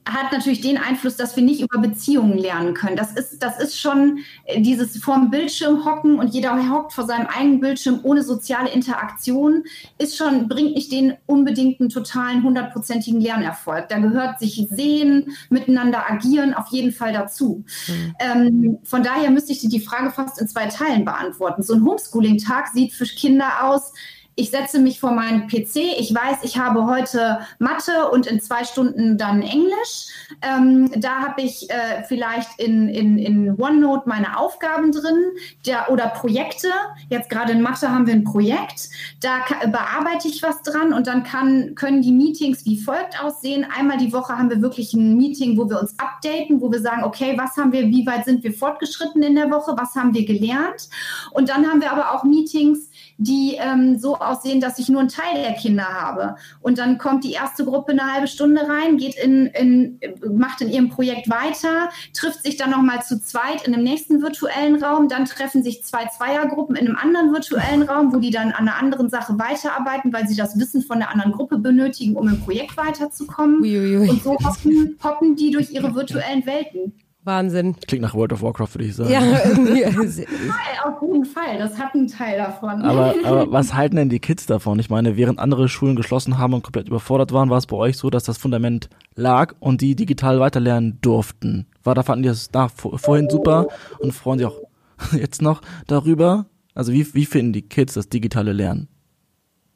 hat 0.06 0.30
natürlich 0.30 0.60
den 0.60 0.78
Einfluss, 0.78 1.16
dass 1.16 1.34
wir 1.34 1.42
nicht 1.42 1.60
über 1.60 1.78
Beziehungen 1.78 2.38
lernen 2.38 2.74
können. 2.74 2.96
Das 2.96 3.12
ist, 3.12 3.42
das 3.42 3.60
ist 3.60 3.78
schon 3.78 4.20
äh, 4.44 4.60
dieses 4.60 4.96
vorm 4.98 5.30
Bildschirm 5.30 5.84
hocken 5.84 6.18
und 6.18 6.28
jeder 6.28 6.56
hockt 6.70 6.92
vor 6.92 7.04
seinem 7.04 7.26
eigenen 7.26 7.60
Bildschirm 7.60 8.00
ohne 8.04 8.22
soziale 8.22 8.70
Interaktion, 8.70 9.64
ist 9.98 10.16
schon, 10.16 10.48
bringt 10.48 10.74
nicht 10.74 10.92
den 10.92 11.14
unbedingten, 11.26 11.88
totalen, 11.88 12.44
hundertprozentigen 12.44 13.20
Lernerfolg. 13.20 13.88
Da 13.88 13.98
gehört 13.98 14.38
sich 14.38 14.68
sehen, 14.70 15.36
miteinander 15.50 16.08
agieren 16.08 16.54
auf 16.54 16.68
jeden 16.68 16.92
Fall 16.92 17.12
dazu. 17.12 17.64
Mhm. 17.88 18.14
Ähm, 18.20 18.78
von 18.84 19.02
daher 19.02 19.30
müsste 19.30 19.52
ich 19.52 19.68
die 19.68 19.80
Frage 19.80 20.10
fast 20.12 20.40
in 20.40 20.46
zwei 20.46 20.66
Teilen 20.66 21.04
beantworten. 21.04 21.62
So 21.62 21.74
ein 21.74 21.84
Homeschooling-Tag 21.84 22.68
sieht 22.68 22.92
für 22.92 23.06
Kinder 23.06 23.64
aus, 23.64 23.92
ich 24.38 24.50
setze 24.50 24.78
mich 24.78 25.00
vor 25.00 25.12
meinen 25.12 25.48
PC, 25.48 25.76
ich 25.98 26.14
weiß, 26.14 26.38
ich 26.42 26.58
habe 26.58 26.86
heute 26.86 27.40
Mathe 27.58 28.10
und 28.10 28.26
in 28.26 28.42
zwei 28.42 28.64
Stunden 28.64 29.16
dann 29.16 29.40
Englisch. 29.40 30.08
Ähm, 30.42 30.90
da 30.94 31.22
habe 31.22 31.40
ich 31.40 31.70
äh, 31.70 32.04
vielleicht 32.06 32.60
in, 32.60 32.88
in, 32.88 33.16
in 33.16 33.58
OneNote 33.58 34.06
meine 34.06 34.38
Aufgaben 34.38 34.92
drin 34.92 35.24
der, 35.64 35.90
oder 35.90 36.08
Projekte. 36.08 36.68
Jetzt 37.08 37.30
gerade 37.30 37.52
in 37.52 37.62
Mathe 37.62 37.90
haben 37.90 38.06
wir 38.06 38.12
ein 38.12 38.24
Projekt, 38.24 38.90
da 39.22 39.38
bearbeite 39.68 40.28
ich 40.28 40.42
was 40.42 40.60
dran 40.60 40.92
und 40.92 41.06
dann 41.06 41.22
kann, 41.22 41.74
können 41.74 42.02
die 42.02 42.12
Meetings 42.12 42.66
wie 42.66 42.78
folgt 42.78 43.18
aussehen. 43.22 43.66
Einmal 43.74 43.96
die 43.96 44.12
Woche 44.12 44.36
haben 44.36 44.50
wir 44.50 44.60
wirklich 44.60 44.92
ein 44.92 45.16
Meeting, 45.16 45.56
wo 45.56 45.70
wir 45.70 45.80
uns 45.80 45.98
updaten, 45.98 46.60
wo 46.60 46.70
wir 46.70 46.80
sagen, 46.80 47.04
okay, 47.04 47.38
was 47.38 47.56
haben 47.56 47.72
wir, 47.72 47.86
wie 47.86 48.06
weit 48.06 48.26
sind 48.26 48.44
wir 48.44 48.52
fortgeschritten 48.52 49.22
in 49.22 49.34
der 49.34 49.50
Woche, 49.50 49.74
was 49.78 49.94
haben 49.94 50.12
wir 50.12 50.26
gelernt. 50.26 50.90
Und 51.30 51.48
dann 51.48 51.66
haben 51.66 51.80
wir 51.80 51.90
aber 51.90 52.12
auch 52.12 52.24
Meetings, 52.24 52.90
die 53.18 53.56
ähm, 53.58 53.98
so 53.98 54.16
aussehen, 54.16 54.60
dass 54.60 54.78
ich 54.78 54.88
nur 54.88 55.00
einen 55.00 55.08
Teil 55.08 55.34
der 55.42 55.54
Kinder 55.54 55.84
habe. 55.84 56.36
Und 56.60 56.78
dann 56.78 56.98
kommt 56.98 57.24
die 57.24 57.32
erste 57.32 57.64
Gruppe 57.64 57.92
eine 57.92 58.12
halbe 58.12 58.28
Stunde 58.28 58.62
rein, 58.68 58.96
geht 58.96 59.16
in, 59.16 59.46
in 59.46 60.00
macht 60.30 60.60
in 60.60 60.70
ihrem 60.70 60.88
Projekt 60.88 61.28
weiter, 61.30 61.90
trifft 62.12 62.42
sich 62.42 62.56
dann 62.56 62.70
nochmal 62.70 63.02
zu 63.02 63.20
zweit 63.20 63.66
in 63.66 63.74
einem 63.74 63.84
nächsten 63.84 64.22
virtuellen 64.22 64.82
Raum, 64.82 65.08
dann 65.08 65.24
treffen 65.24 65.62
sich 65.62 65.84
zwei 65.84 66.06
Zweiergruppen 66.06 66.76
in 66.76 66.86
einem 66.86 66.96
anderen 66.96 67.32
virtuellen 67.32 67.82
Raum, 67.82 68.12
wo 68.12 68.18
die 68.18 68.30
dann 68.30 68.52
an 68.52 68.68
einer 68.68 68.76
anderen 68.76 69.08
Sache 69.08 69.38
weiterarbeiten, 69.38 70.12
weil 70.12 70.28
sie 70.28 70.36
das 70.36 70.58
Wissen 70.58 70.82
von 70.82 70.98
der 70.98 71.10
anderen 71.10 71.32
Gruppe 71.32 71.58
benötigen, 71.58 72.16
um 72.16 72.28
im 72.28 72.40
Projekt 72.40 72.76
weiterzukommen. 72.76 73.60
Uiuiui. 73.62 74.08
Und 74.08 74.22
so 74.22 74.32
hoppen, 74.32 74.98
hoppen 75.02 75.36
die 75.36 75.50
durch 75.50 75.70
ihre 75.70 75.94
virtuellen 75.94 76.44
Welten. 76.46 76.92
Wahnsinn. 77.26 77.76
Klingt 77.86 78.02
nach 78.02 78.14
World 78.14 78.32
of 78.32 78.42
Warcraft, 78.42 78.74
würde 78.74 78.84
ich 78.84 78.94
sagen. 78.94 79.10
Ja, 79.10 79.20
auf 80.84 81.02
jeden 81.02 81.24
Fall. 81.24 81.58
Das 81.58 81.78
hat 81.78 81.94
einen 81.94 82.06
Teil 82.06 82.38
davon. 82.38 82.82
Aber, 82.82 83.14
aber 83.24 83.52
was 83.52 83.74
halten 83.74 83.96
denn 83.96 84.08
die 84.08 84.20
Kids 84.20 84.46
davon? 84.46 84.78
Ich 84.78 84.88
meine, 84.88 85.16
während 85.16 85.38
andere 85.38 85.68
Schulen 85.68 85.96
geschlossen 85.96 86.38
haben 86.38 86.54
und 86.54 86.62
komplett 86.62 86.88
überfordert 86.88 87.32
waren, 87.32 87.50
war 87.50 87.58
es 87.58 87.66
bei 87.66 87.76
euch 87.76 87.96
so, 87.98 88.08
dass 88.10 88.24
das 88.24 88.38
Fundament 88.38 88.88
lag 89.14 89.54
und 89.58 89.80
die 89.80 89.96
digital 89.96 90.40
weiterlernen 90.40 90.98
durften. 91.02 91.66
War 91.82 91.94
da 91.94 92.02
fanden 92.02 92.22
die 92.22 92.28
das 92.28 92.50
nach, 92.52 92.70
vorhin 92.70 93.28
super 93.28 93.66
und 93.98 94.12
freuen 94.12 94.38
sich 94.38 94.46
auch 94.46 94.60
jetzt 95.12 95.42
noch 95.42 95.60
darüber? 95.86 96.46
Also 96.74 96.92
wie, 96.92 97.12
wie 97.14 97.26
finden 97.26 97.52
die 97.52 97.62
Kids 97.62 97.94
das 97.94 98.08
digitale 98.08 98.52
Lernen? 98.52 98.88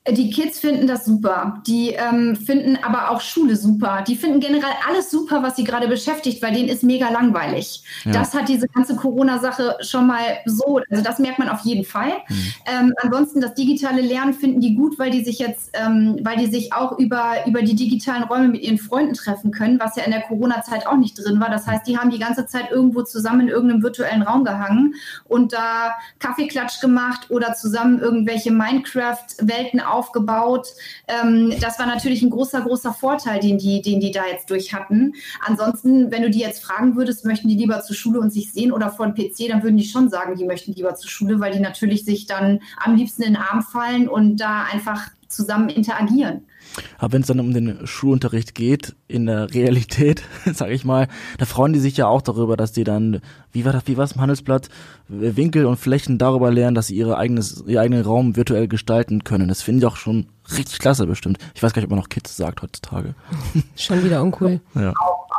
Die 0.09 0.31
Kids 0.31 0.59
finden 0.59 0.87
das 0.87 1.05
super. 1.05 1.63
Die 1.67 1.91
ähm, 1.91 2.35
finden 2.35 2.79
aber 2.83 3.11
auch 3.11 3.21
Schule 3.21 3.55
super. 3.55 4.03
Die 4.07 4.17
finden 4.17 4.41
generell 4.41 4.73
alles 4.89 5.11
super, 5.11 5.43
was 5.43 5.57
sie 5.57 5.65
gerade 5.65 5.89
beschäftigt, 5.89 6.41
weil 6.43 6.55
denen 6.55 6.71
ist 6.71 6.83
mega 6.83 7.11
langweilig. 7.11 7.85
Ja. 8.07 8.13
Das 8.13 8.33
hat 8.33 8.49
diese 8.49 8.67
ganze 8.67 8.97
Corona-Sache 8.97 9.77
schon 9.83 10.07
mal 10.07 10.39
so, 10.47 10.81
also 10.89 11.05
das 11.05 11.19
merkt 11.19 11.39
man 11.39 11.51
auf 11.51 11.61
jeden 11.67 11.85
Fall. 11.85 12.13
Mhm. 12.29 12.53
Ähm, 12.65 12.95
ansonsten 13.03 13.43
das 13.43 13.53
digitale 13.53 14.01
Lernen 14.01 14.33
finden 14.33 14.63
die 14.63 14.75
gut, 14.75 14.99
weil 14.99 15.11
die 15.11 15.23
sich 15.23 15.39
jetzt, 15.39 15.71
ähm, 15.75 16.19
weil 16.23 16.39
die 16.39 16.47
sich 16.47 16.73
auch 16.73 16.99
über, 16.99 17.35
über 17.47 17.61
die 17.61 17.77
digitalen 17.77 18.23
Räume 18.23 18.49
mit 18.49 18.63
ihren 18.63 18.79
Freunden 18.79 19.13
treffen 19.13 19.51
können, 19.51 19.79
was 19.81 19.97
ja 19.97 20.05
in 20.05 20.13
der 20.13 20.23
Corona-Zeit 20.23 20.87
auch 20.87 20.97
nicht 20.97 21.19
drin 21.19 21.41
war. 21.41 21.51
Das 21.51 21.67
heißt, 21.67 21.87
die 21.87 21.99
haben 21.99 22.09
die 22.09 22.19
ganze 22.19 22.47
Zeit 22.47 22.71
irgendwo 22.71 23.03
zusammen 23.03 23.43
in 23.43 23.49
irgendeinem 23.49 23.83
virtuellen 23.83 24.23
Raum 24.23 24.45
gehangen 24.45 24.95
und 25.29 25.53
da 25.53 25.93
Kaffeeklatsch 26.21 26.81
gemacht 26.81 27.27
oder 27.31 27.53
zusammen 27.53 27.99
irgendwelche 28.01 28.51
Minecraft-Welten 28.51 29.90
aufgebaut. 29.93 30.69
Ähm, 31.09 31.55
das 31.61 31.79
war 31.79 31.87
natürlich 31.87 32.23
ein 32.23 32.31
großer, 32.31 32.63
großer 32.63 32.93
Vorteil, 32.93 33.41
den 33.41 33.59
die, 33.59 33.83
den 33.83 34.01
die 34.01 34.11
da 34.11 34.27
jetzt 34.27 34.51
durch 34.51 34.75
hatten. 34.75 35.15
Ansonsten, 35.45 36.11
wenn 36.11 36.23
du 36.23 36.31
die 36.31 36.41
jetzt 36.41 36.63
fragen 36.63 36.97
würdest, 36.97 37.25
möchten 37.25 37.49
die 37.49 37.57
lieber 37.57 37.81
zur 37.83 37.97
Schule 37.97 38.21
und 38.21 38.33
sich 38.33 38.53
sehen 38.53 38.73
oder 38.73 38.91
vor 38.91 39.07
dem 39.07 39.15
PC, 39.15 39.49
dann 39.49 39.63
würden 39.63 39.77
die 39.77 39.85
schon 39.85 40.09
sagen, 40.09 40.37
die 40.37 40.45
möchten 40.45 40.73
lieber 40.73 40.95
zur 40.95 41.11
Schule, 41.11 41.41
weil 41.41 41.53
die 41.53 41.61
natürlich 41.61 42.05
sich 42.05 42.27
dann 42.27 42.61
am 42.83 42.97
liebsten 42.97 43.23
in 43.23 43.35
den 43.35 43.43
Arm 43.43 43.63
fallen 43.63 44.09
und 44.09 44.37
da 44.37 44.65
einfach 44.65 45.09
zusammen 45.29 45.69
interagieren. 45.69 46.47
Aber 46.99 47.13
wenn 47.13 47.23
es 47.23 47.27
dann 47.27 47.41
um 47.41 47.53
den 47.53 47.87
Schulunterricht 47.87 48.55
geht, 48.55 48.95
in 49.09 49.27
der 49.27 49.53
Realität, 49.53 50.23
sage 50.53 50.73
ich 50.73 50.85
mal, 50.85 51.09
da 51.39 51.45
freuen 51.45 51.73
die 51.73 51.79
sich 51.79 51.97
ja 51.97 52.07
auch 52.07 52.23
darüber, 52.23 52.57
dass 52.57 52.73
die 52.73 52.85
dann, 52.85 53.21
wie 53.53 53.65
war 53.65 53.73
das, 53.73 53.87
wie 53.87 53.97
war 53.97 54.05
es 54.05 54.13
im 54.13 54.21
Handelsblatt, 54.21 54.69
Winkel 55.09 55.67
und 55.67 55.77
Flächen 55.77 56.19
darüber 56.19 56.51
lernen, 56.51 56.75
dass 56.75 56.89
sie 56.89 56.97
ihre 56.97 57.19
eigenes, 57.19 57.65
ihr 57.67 57.81
eigenen 57.81 58.05
Raum 58.05 58.37
virtuell 58.37 58.69
gestalten 58.69 59.25
können. 59.25 59.49
Das 59.49 59.63
finde 59.63 59.81
ich 59.81 59.87
auch 59.87 59.97
schon 59.97 60.27
richtig 60.57 60.79
klasse 60.79 61.07
bestimmt. 61.07 61.39
Ich 61.55 61.63
weiß 61.63 61.73
gar 61.73 61.81
nicht, 61.81 61.87
ob 61.87 61.91
man 61.91 61.99
noch 61.99 62.09
Kids 62.09 62.37
sagt 62.37 62.63
heutzutage. 62.63 63.15
Schon 63.77 64.05
wieder 64.05 64.23
uncool. 64.23 64.61
Ja. 64.75 64.93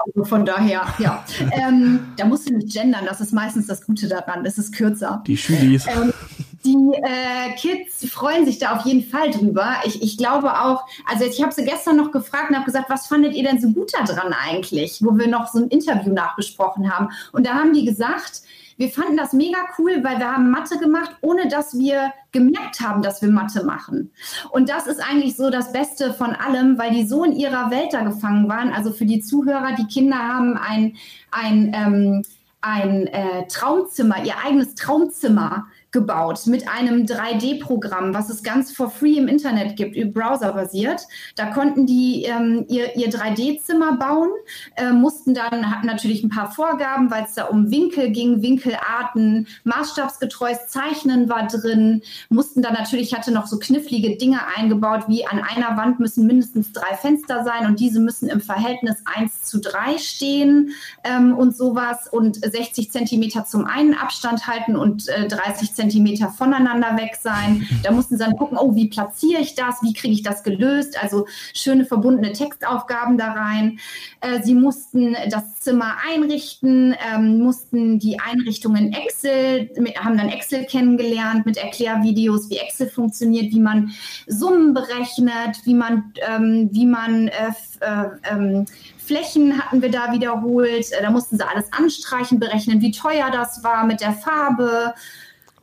Also 0.05 0.23
von 0.23 0.45
daher, 0.45 0.85
ja. 0.99 1.23
ähm, 1.51 1.99
da 2.17 2.25
musst 2.25 2.49
du 2.49 2.55
nicht 2.55 2.73
gendern, 2.73 3.05
das 3.05 3.21
ist 3.21 3.33
meistens 3.33 3.67
das 3.67 3.85
Gute 3.85 4.07
daran. 4.07 4.45
Es 4.45 4.57
ist 4.57 4.73
kürzer. 4.73 5.23
Die 5.27 5.37
Schülis. 5.37 5.85
Ähm, 5.87 6.13
die 6.65 6.91
äh, 6.93 7.55
Kids 7.55 8.09
freuen 8.09 8.45
sich 8.45 8.59
da 8.59 8.75
auf 8.75 8.85
jeden 8.85 9.03
Fall 9.03 9.31
drüber. 9.31 9.75
Ich, 9.85 10.01
ich 10.01 10.17
glaube 10.17 10.59
auch, 10.61 10.85
also 11.05 11.25
ich 11.25 11.41
habe 11.41 11.51
sie 11.51 11.65
gestern 11.65 11.97
noch 11.97 12.11
gefragt 12.11 12.49
und 12.49 12.55
habe 12.55 12.65
gesagt, 12.65 12.89
was 12.89 13.07
fandet 13.07 13.33
ihr 13.33 13.43
denn 13.43 13.59
so 13.59 13.69
gut 13.69 13.91
daran 13.93 14.33
eigentlich, 14.33 15.01
wo 15.03 15.17
wir 15.17 15.27
noch 15.27 15.47
so 15.47 15.59
ein 15.59 15.67
Interview 15.69 16.13
nachbesprochen 16.13 16.93
haben. 16.93 17.09
Und 17.31 17.47
da 17.47 17.55
haben 17.55 17.73
die 17.73 17.85
gesagt, 17.85 18.43
wir 18.77 18.89
fanden 18.89 19.15
das 19.15 19.33
mega 19.33 19.59
cool, 19.77 20.03
weil 20.03 20.17
wir 20.17 20.31
haben 20.31 20.49
Mathe 20.49 20.79
gemacht, 20.79 21.11
ohne 21.21 21.47
dass 21.47 21.77
wir 21.77 22.13
gemerkt 22.31 22.79
haben, 22.81 23.03
dass 23.03 23.21
wir 23.21 23.29
Mathe 23.29 23.63
machen. 23.63 24.11
Und 24.49 24.69
das 24.69 24.87
ist 24.87 24.99
eigentlich 24.99 25.35
so 25.35 25.51
das 25.51 25.71
Beste 25.71 26.13
von 26.13 26.31
allem, 26.31 26.79
weil 26.79 26.91
die 26.91 27.05
so 27.05 27.23
in 27.23 27.33
ihrer 27.33 27.69
Welt 27.69 27.93
da 27.93 28.01
gefangen 28.01 28.49
waren. 28.49 28.71
Also 28.71 28.91
für 28.91 29.05
die 29.05 29.21
Zuhörer, 29.21 29.75
die 29.77 29.85
Kinder 29.85 30.17
haben 30.17 30.57
ein, 30.57 30.95
ein, 31.29 31.71
ähm, 31.75 32.23
ein 32.61 33.05
äh, 33.05 33.47
Traumzimmer, 33.47 34.23
ihr 34.23 34.35
eigenes 34.43 34.73
Traumzimmer 34.73 35.67
gebaut 35.91 36.47
mit 36.47 36.69
einem 36.69 37.05
3D-Programm, 37.05 38.13
was 38.13 38.29
es 38.29 38.43
ganz 38.43 38.71
for 38.71 38.89
free 38.89 39.17
im 39.17 39.27
Internet 39.27 39.75
gibt, 39.75 40.13
Browser 40.13 40.53
basiert. 40.53 41.01
Da 41.35 41.47
konnten 41.47 41.85
die 41.85 42.23
ähm, 42.23 42.65
ihr, 42.69 42.95
ihr 42.95 43.09
3D-Zimmer 43.09 43.97
bauen, 43.97 44.29
äh, 44.77 44.93
mussten 44.93 45.33
dann, 45.33 45.69
hatten 45.69 45.87
natürlich 45.87 46.23
ein 46.23 46.29
paar 46.29 46.49
Vorgaben, 46.49 47.11
weil 47.11 47.25
es 47.25 47.33
da 47.33 47.45
um 47.45 47.71
Winkel 47.71 48.11
ging, 48.11 48.41
Winkelarten, 48.41 49.47
maßstabsgetreues 49.65 50.67
Zeichnen 50.69 51.27
war 51.27 51.47
drin, 51.47 52.01
mussten 52.29 52.61
dann 52.61 52.73
natürlich, 52.73 53.13
hatte 53.13 53.33
noch 53.33 53.47
so 53.47 53.59
knifflige 53.59 54.15
Dinge 54.15 54.39
eingebaut, 54.55 55.03
wie 55.07 55.27
an 55.27 55.41
einer 55.41 55.75
Wand 55.75 55.99
müssen 55.99 56.25
mindestens 56.25 56.71
drei 56.71 56.95
Fenster 56.95 57.43
sein 57.43 57.65
und 57.65 57.81
diese 57.81 57.99
müssen 57.99 58.29
im 58.29 58.39
Verhältnis 58.39 59.03
1 59.03 59.43
zu 59.43 59.59
3 59.59 59.97
stehen 59.97 60.71
ähm, 61.03 61.35
und 61.35 61.55
sowas 61.55 62.07
und 62.09 62.37
60 62.37 62.91
Zentimeter 62.91 63.43
zum 63.43 63.65
einen 63.65 63.93
Abstand 63.93 64.47
halten 64.47 64.77
und 64.77 65.09
äh, 65.09 65.27
30 65.27 65.73
Zentimeter 65.73 65.80
Zentimeter 65.81 66.29
voneinander 66.29 66.97
weg 66.97 67.17
sein. 67.19 67.67
Da 67.83 67.91
mussten 67.91 68.15
sie 68.15 68.23
dann 68.23 68.37
gucken, 68.37 68.57
oh, 68.59 68.75
wie 68.75 68.89
platziere 68.89 69.41
ich 69.41 69.55
das? 69.55 69.81
Wie 69.81 69.93
kriege 69.93 70.13
ich 70.13 70.21
das 70.21 70.43
gelöst? 70.43 71.01
Also 71.01 71.25
schöne 71.53 71.85
verbundene 71.85 72.31
Textaufgaben 72.31 73.17
da 73.17 73.31
rein. 73.31 73.79
Äh, 74.19 74.43
sie 74.43 74.53
mussten 74.53 75.15
das 75.29 75.59
Zimmer 75.59 75.95
einrichten, 76.07 76.95
ähm, 77.11 77.39
mussten 77.39 77.97
die 77.97 78.19
Einrichtung 78.19 78.75
in 78.75 78.93
Excel, 78.93 79.69
haben 79.99 80.17
dann 80.17 80.29
Excel 80.29 80.65
kennengelernt 80.65 81.45
mit 81.45 81.57
Erklärvideos, 81.57 82.49
wie 82.51 82.57
Excel 82.57 82.87
funktioniert, 82.87 83.51
wie 83.51 83.59
man 83.59 83.91
Summen 84.27 84.73
berechnet, 84.75 85.57
wie 85.63 85.73
man, 85.73 86.13
ähm, 86.27 86.69
wie 86.71 86.85
man 86.85 87.29
äh, 87.29 87.51
äh, 87.79 88.09
ähm, 88.31 88.65
Flächen 88.97 89.57
hatten 89.57 89.81
wir 89.81 89.91
da 89.91 90.13
wiederholt. 90.13 90.85
Da 91.01 91.09
mussten 91.09 91.37
sie 91.37 91.47
alles 91.47 91.71
anstreichen, 91.73 92.39
berechnen, 92.39 92.81
wie 92.81 92.91
teuer 92.91 93.29
das 93.31 93.63
war 93.63 93.85
mit 93.85 94.01
der 94.01 94.13
Farbe. 94.13 94.93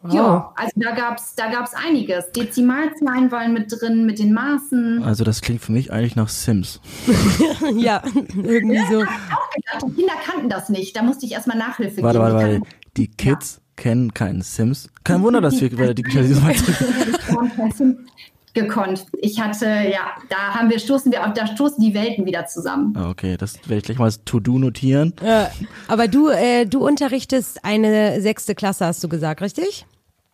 Wow. 0.02 0.14
Ja, 0.14 0.52
also 0.54 0.72
da 0.76 0.92
gab 0.92 1.18
es 1.18 1.34
da 1.34 1.50
gab's 1.50 1.74
einiges. 1.74 2.30
Dezimalzahlen 2.30 3.32
waren 3.32 3.52
mit 3.52 3.72
drin, 3.72 4.06
mit 4.06 4.20
den 4.20 4.32
Maßen. 4.32 5.02
Also 5.02 5.24
das 5.24 5.40
klingt 5.40 5.60
für 5.60 5.72
mich 5.72 5.92
eigentlich 5.92 6.14
nach 6.14 6.28
Sims. 6.28 6.80
ja, 7.76 8.02
irgendwie 8.36 8.78
so. 8.90 9.02
Die 9.04 9.94
Kinder 9.96 10.14
kannten 10.24 10.48
das 10.48 10.68
nicht. 10.68 10.94
Da 10.96 11.02
musste 11.02 11.26
ich 11.26 11.32
erstmal 11.32 11.58
Nachhilfe 11.58 12.00
warte, 12.02 12.18
geben. 12.18 12.32
Warte, 12.32 12.60
warte, 12.60 12.62
die 12.96 13.08
Kids 13.08 13.56
ja. 13.56 13.82
kennen 13.82 14.14
keinen 14.14 14.42
Sims. 14.42 14.88
Kein 15.02 15.22
Wunder, 15.22 15.40
dass 15.40 15.60
wir 15.60 15.76
bei 15.76 15.86
der 15.86 15.94
Digitalisierung 15.94 16.48
gekonnt. 18.60 19.06
Ich 19.18 19.40
hatte, 19.40 19.66
ja, 19.66 20.12
da 20.28 20.54
haben 20.54 20.70
wir, 20.70 20.78
stoßen 20.78 21.12
wir, 21.12 21.20
da 21.34 21.46
stoßen 21.46 21.82
die 21.82 21.94
Welten 21.94 22.26
wieder 22.26 22.46
zusammen. 22.46 22.96
Okay, 22.96 23.36
das 23.36 23.56
werde 23.68 23.76
ich 23.76 23.84
gleich 23.84 23.98
mal 23.98 24.06
als 24.06 24.24
To-Do 24.24 24.58
notieren. 24.58 25.14
Ja, 25.24 25.50
aber 25.86 26.08
du, 26.08 26.28
äh, 26.28 26.66
du 26.66 26.86
unterrichtest 26.86 27.64
eine 27.64 28.20
sechste 28.20 28.54
Klasse, 28.54 28.86
hast 28.86 29.02
du 29.02 29.08
gesagt, 29.08 29.42
richtig? 29.42 29.86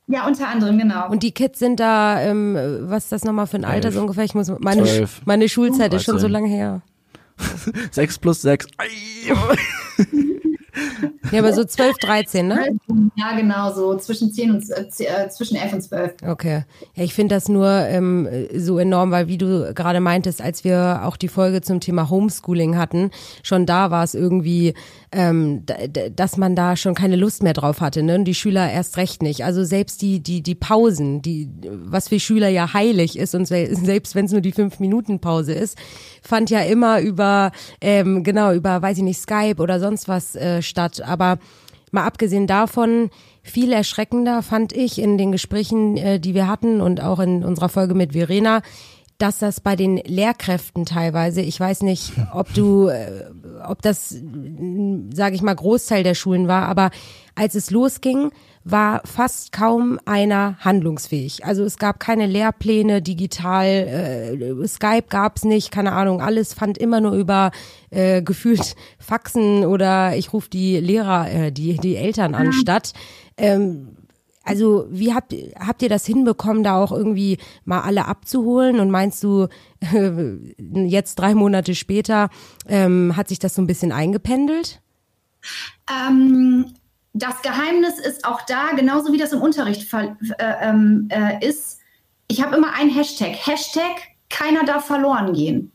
Ja, 0.06 0.26
unter 0.26 0.48
anderem, 0.48 0.78
genau. 0.78 1.08
Und 1.10 1.22
die 1.22 1.32
Kids 1.32 1.58
sind 1.58 1.80
da, 1.80 2.20
ähm, 2.20 2.56
was 2.82 3.04
ist 3.04 3.12
das 3.12 3.24
nochmal 3.24 3.46
für 3.46 3.56
ein 3.56 3.64
Alter 3.64 3.90
so 3.90 4.00
ungefähr? 4.00 4.24
Ich 4.24 4.34
muss, 4.34 4.52
meine, 4.58 5.08
meine 5.24 5.48
Schulzeit 5.48 5.94
ist 5.94 6.04
schon 6.04 6.18
so 6.18 6.28
lange 6.28 6.48
her. 6.48 6.82
sechs 7.90 8.18
plus 8.18 8.42
sechs. 8.42 8.66
Ja, 11.32 11.40
aber 11.40 11.52
so 11.52 11.64
12, 11.64 11.96
13, 11.98 12.46
ne? 12.46 12.76
Ja, 13.16 13.36
genau, 13.36 13.72
so 13.72 13.96
zwischen 13.96 14.32
10 14.32 14.50
und 14.50 14.64
äh, 14.70 15.28
zwischen 15.28 15.56
11 15.56 15.72
und 15.72 15.80
12. 15.80 16.14
Okay. 16.26 16.64
Ja, 16.94 17.02
ich 17.02 17.14
finde 17.14 17.34
das 17.34 17.48
nur 17.48 17.68
ähm, 17.68 18.28
so 18.54 18.78
enorm, 18.78 19.10
weil 19.10 19.26
wie 19.26 19.38
du 19.38 19.72
gerade 19.74 20.00
meintest, 20.00 20.42
als 20.42 20.64
wir 20.64 21.00
auch 21.04 21.16
die 21.16 21.28
Folge 21.28 21.62
zum 21.62 21.80
Thema 21.80 22.10
Homeschooling 22.10 22.76
hatten, 22.76 23.10
schon 23.42 23.66
da 23.66 23.90
war 23.90 24.04
es 24.04 24.14
irgendwie, 24.14 24.74
ähm, 25.12 25.64
dass 26.14 26.36
man 26.36 26.54
da 26.54 26.76
schon 26.76 26.94
keine 26.94 27.16
Lust 27.16 27.42
mehr 27.42 27.54
drauf 27.54 27.80
hatte, 27.80 28.02
ne? 28.02 28.16
Und 28.16 28.24
die 28.26 28.34
Schüler 28.34 28.70
erst 28.70 28.96
recht 28.96 29.22
nicht. 29.22 29.44
Also 29.44 29.64
selbst 29.64 30.02
die, 30.02 30.20
die, 30.20 30.42
die 30.42 30.54
Pausen, 30.54 31.22
die, 31.22 31.48
was 31.62 32.08
für 32.08 32.20
Schüler 32.20 32.48
ja 32.48 32.74
heilig 32.74 33.18
ist 33.18 33.34
und 33.34 33.46
selbst 33.46 34.14
wenn 34.14 34.26
es 34.26 34.32
nur 34.32 34.40
die 34.40 34.52
fünf 34.52 34.78
Minuten 34.78 35.20
Pause 35.20 35.54
ist, 35.54 35.78
fand 36.22 36.50
ja 36.50 36.60
immer 36.60 37.00
über, 37.00 37.52
ähm, 37.80 38.22
genau, 38.24 38.52
über, 38.52 38.82
weiß 38.82 38.98
ich 38.98 39.04
nicht, 39.04 39.20
Skype 39.20 39.56
oder 39.58 39.80
sonst 39.80 40.08
was 40.08 40.34
äh, 40.36 40.62
statt. 40.64 41.00
Aber 41.00 41.38
mal 41.90 42.04
abgesehen 42.04 42.46
davon, 42.46 43.10
viel 43.42 43.72
erschreckender 43.72 44.42
fand 44.42 44.72
ich 44.72 44.98
in 44.98 45.18
den 45.18 45.32
Gesprächen, 45.32 45.96
äh, 45.96 46.18
die 46.18 46.34
wir 46.34 46.48
hatten 46.48 46.80
und 46.80 47.02
auch 47.02 47.20
in 47.20 47.44
unserer 47.44 47.68
Folge 47.68 47.94
mit 47.94 48.12
Verena, 48.12 48.62
dass 49.18 49.38
das 49.38 49.60
bei 49.60 49.76
den 49.76 49.98
Lehrkräften 49.98 50.86
teilweise, 50.86 51.40
ich 51.40 51.58
weiß 51.58 51.82
nicht, 51.82 52.12
ob 52.32 52.52
du, 52.52 52.88
äh, 52.88 53.26
ob 53.66 53.80
das, 53.82 54.10
sage 54.10 55.34
ich 55.34 55.42
mal, 55.42 55.54
Großteil 55.54 56.02
der 56.02 56.14
Schulen 56.14 56.48
war, 56.48 56.66
aber 56.66 56.90
als 57.34 57.54
es 57.54 57.70
losging, 57.70 58.30
war 58.64 59.02
fast 59.04 59.52
kaum 59.52 60.00
einer 60.06 60.56
handlungsfähig. 60.60 61.44
Also 61.44 61.64
es 61.64 61.76
gab 61.76 62.00
keine 62.00 62.26
Lehrpläne 62.26 63.02
digital, 63.02 63.66
äh, 63.66 64.66
Skype 64.66 65.06
gab's 65.10 65.44
nicht, 65.44 65.70
keine 65.70 65.92
Ahnung, 65.92 66.22
alles 66.22 66.54
fand 66.54 66.78
immer 66.78 67.00
nur 67.00 67.12
über 67.12 67.50
äh, 67.90 68.22
gefühlt 68.22 68.74
Faxen 68.98 69.66
oder 69.66 70.16
ich 70.16 70.32
rufe 70.32 70.48
die 70.48 70.78
Lehrer, 70.78 71.30
äh, 71.30 71.52
die, 71.52 71.76
die 71.76 71.96
Eltern 71.96 72.34
an 72.34 72.52
statt. 72.52 72.94
Ähm, 73.36 73.96
also 74.44 74.86
wie 74.90 75.14
habt, 75.14 75.34
habt 75.58 75.82
ihr 75.82 75.88
das 75.88 76.04
hinbekommen, 76.04 76.62
da 76.62 76.76
auch 76.76 76.92
irgendwie 76.92 77.38
mal 77.64 77.80
alle 77.80 78.06
abzuholen? 78.06 78.78
Und 78.78 78.90
meinst 78.90 79.22
du, 79.24 79.48
äh, 79.80 80.10
jetzt 80.86 81.16
drei 81.16 81.34
Monate 81.34 81.74
später 81.74 82.28
ähm, 82.68 83.16
hat 83.16 83.28
sich 83.28 83.38
das 83.38 83.54
so 83.54 83.62
ein 83.62 83.66
bisschen 83.66 83.90
eingependelt? 83.90 84.80
Ähm, 85.90 86.74
das 87.14 87.42
Geheimnis 87.42 87.98
ist 88.00 88.24
auch 88.24 88.42
da, 88.42 88.72
genauso 88.76 89.12
wie 89.12 89.18
das 89.18 89.32
im 89.32 89.40
Unterricht 89.40 89.90
äh, 89.92 90.08
ähm, 90.38 91.08
äh, 91.10 91.46
ist. 91.46 91.78
Ich 92.26 92.42
habe 92.42 92.56
immer 92.56 92.74
einen 92.74 92.90
Hashtag. 92.90 93.34
Hashtag, 93.46 93.96
keiner 94.28 94.64
darf 94.64 94.86
verloren 94.86 95.32
gehen. 95.32 95.70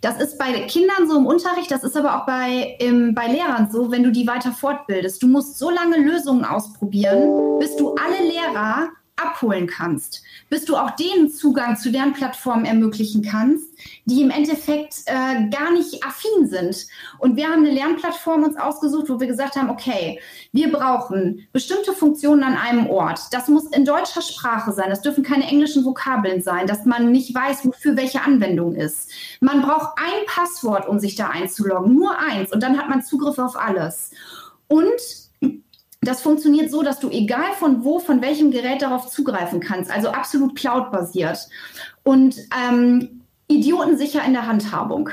Das 0.00 0.18
ist 0.18 0.38
bei 0.38 0.52
Kindern 0.62 1.06
so 1.06 1.18
im 1.18 1.26
Unterricht, 1.26 1.70
das 1.70 1.84
ist 1.84 1.96
aber 1.96 2.16
auch 2.16 2.26
bei, 2.26 2.76
im, 2.80 3.14
bei 3.14 3.26
Lehrern 3.26 3.68
so, 3.70 3.90
wenn 3.90 4.02
du 4.02 4.10
die 4.10 4.26
weiter 4.26 4.52
fortbildest. 4.52 5.22
Du 5.22 5.26
musst 5.26 5.58
so 5.58 5.68
lange 5.68 5.98
Lösungen 5.98 6.44
ausprobieren, 6.44 7.58
bis 7.58 7.76
du 7.76 7.94
alle 7.94 8.26
Lehrer 8.26 8.88
abholen 9.18 9.66
kannst, 9.66 10.22
bis 10.48 10.64
du 10.64 10.76
auch 10.76 10.90
denen 10.92 11.30
Zugang 11.30 11.76
zu 11.76 11.90
deren 11.90 12.12
Plattformen 12.12 12.64
ermöglichen 12.64 13.22
kannst, 13.22 13.68
die 14.04 14.22
im 14.22 14.30
Endeffekt 14.30 15.02
äh, 15.06 15.48
gar 15.50 15.72
nicht 15.72 16.04
affin 16.04 16.46
sind. 16.48 16.86
Und 17.18 17.36
wir 17.36 17.48
haben 17.48 17.64
eine 17.64 17.70
Lernplattform 17.70 18.44
uns 18.44 18.56
ausgesucht, 18.56 19.08
wo 19.08 19.20
wir 19.20 19.26
gesagt 19.26 19.56
haben, 19.56 19.70
okay, 19.70 20.20
wir 20.52 20.72
brauchen 20.72 21.46
bestimmte 21.52 21.92
Funktionen 21.92 22.42
an 22.42 22.56
einem 22.56 22.88
Ort. 22.88 23.20
Das 23.32 23.48
muss 23.48 23.66
in 23.66 23.84
deutscher 23.84 24.22
Sprache 24.22 24.72
sein. 24.72 24.90
Das 24.90 25.02
dürfen 25.02 25.24
keine 25.24 25.46
englischen 25.46 25.84
Vokabeln 25.84 26.42
sein, 26.42 26.66
dass 26.66 26.84
man 26.84 27.10
nicht 27.10 27.34
weiß, 27.34 27.66
wofür 27.66 27.96
welche 27.96 28.22
Anwendung 28.22 28.74
ist. 28.74 29.10
Man 29.40 29.62
braucht 29.62 29.98
ein 29.98 30.26
Passwort, 30.26 30.88
um 30.88 30.98
sich 30.98 31.16
da 31.16 31.28
einzuloggen, 31.28 31.94
nur 31.94 32.18
eins. 32.18 32.52
Und 32.52 32.62
dann 32.62 32.78
hat 32.78 32.88
man 32.88 33.02
Zugriff 33.02 33.38
auf 33.38 33.56
alles. 33.56 34.10
Und 34.68 35.00
das 36.08 36.22
funktioniert 36.22 36.70
so, 36.70 36.82
dass 36.82 37.00
du 37.00 37.10
egal 37.10 37.52
von 37.58 37.84
wo, 37.84 37.98
von 37.98 38.22
welchem 38.22 38.50
Gerät 38.50 38.80
darauf 38.80 39.08
zugreifen 39.08 39.60
kannst, 39.60 39.90
also 39.90 40.08
absolut 40.08 40.56
cloud-basiert 40.56 41.48
und 42.02 42.36
ähm, 42.58 43.22
idiotensicher 43.46 44.24
in 44.24 44.32
der 44.32 44.46
Handhabung. 44.46 45.10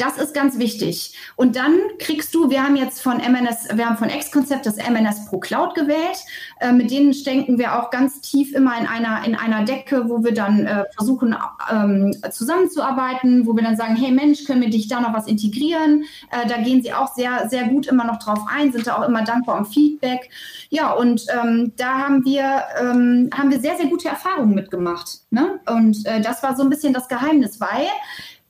Das 0.00 0.16
ist 0.16 0.32
ganz 0.32 0.58
wichtig. 0.58 1.14
Und 1.36 1.56
dann 1.56 1.74
kriegst 1.98 2.34
du, 2.34 2.48
wir 2.48 2.64
haben 2.64 2.74
jetzt 2.74 3.02
von 3.02 3.18
MNS, 3.18 3.68
wir 3.74 3.86
haben 3.86 3.98
von 3.98 4.08
X-Konzept 4.08 4.64
das 4.64 4.76
MNS 4.76 5.26
Pro 5.26 5.38
Cloud 5.38 5.74
gewählt. 5.74 6.16
Äh, 6.58 6.72
mit 6.72 6.90
denen 6.90 7.12
stecken 7.12 7.58
wir 7.58 7.78
auch 7.78 7.90
ganz 7.90 8.22
tief 8.22 8.54
immer 8.54 8.80
in 8.80 8.86
einer, 8.86 9.22
in 9.26 9.34
einer 9.34 9.62
Decke, 9.66 10.08
wo 10.08 10.24
wir 10.24 10.32
dann 10.32 10.64
äh, 10.64 10.84
versuchen 10.96 11.36
ähm, 11.70 12.16
zusammenzuarbeiten, 12.30 13.46
wo 13.46 13.54
wir 13.54 13.62
dann 13.62 13.76
sagen, 13.76 13.94
hey 13.94 14.10
Mensch, 14.10 14.44
können 14.44 14.62
wir 14.62 14.70
dich 14.70 14.88
da 14.88 15.00
noch 15.00 15.12
was 15.12 15.26
integrieren? 15.26 16.04
Äh, 16.30 16.48
da 16.48 16.56
gehen 16.56 16.82
sie 16.82 16.94
auch 16.94 17.14
sehr, 17.14 17.50
sehr 17.50 17.64
gut 17.64 17.86
immer 17.86 18.04
noch 18.04 18.18
drauf 18.18 18.46
ein, 18.50 18.72
sind 18.72 18.86
da 18.86 18.96
auch 18.96 19.06
immer 19.06 19.22
dankbar 19.22 19.58
um 19.58 19.66
Feedback. 19.66 20.30
Ja, 20.70 20.92
und 20.92 21.26
ähm, 21.42 21.72
da 21.76 21.98
haben 21.98 22.24
wir, 22.24 22.62
ähm, 22.80 23.28
haben 23.36 23.50
wir 23.50 23.60
sehr, 23.60 23.76
sehr 23.76 23.88
gute 23.88 24.08
Erfahrungen 24.08 24.54
mitgemacht. 24.54 25.20
Ne? 25.28 25.60
Und 25.66 26.06
äh, 26.06 26.22
das 26.22 26.42
war 26.42 26.56
so 26.56 26.62
ein 26.62 26.70
bisschen 26.70 26.94
das 26.94 27.06
Geheimnis, 27.06 27.60
weil 27.60 27.86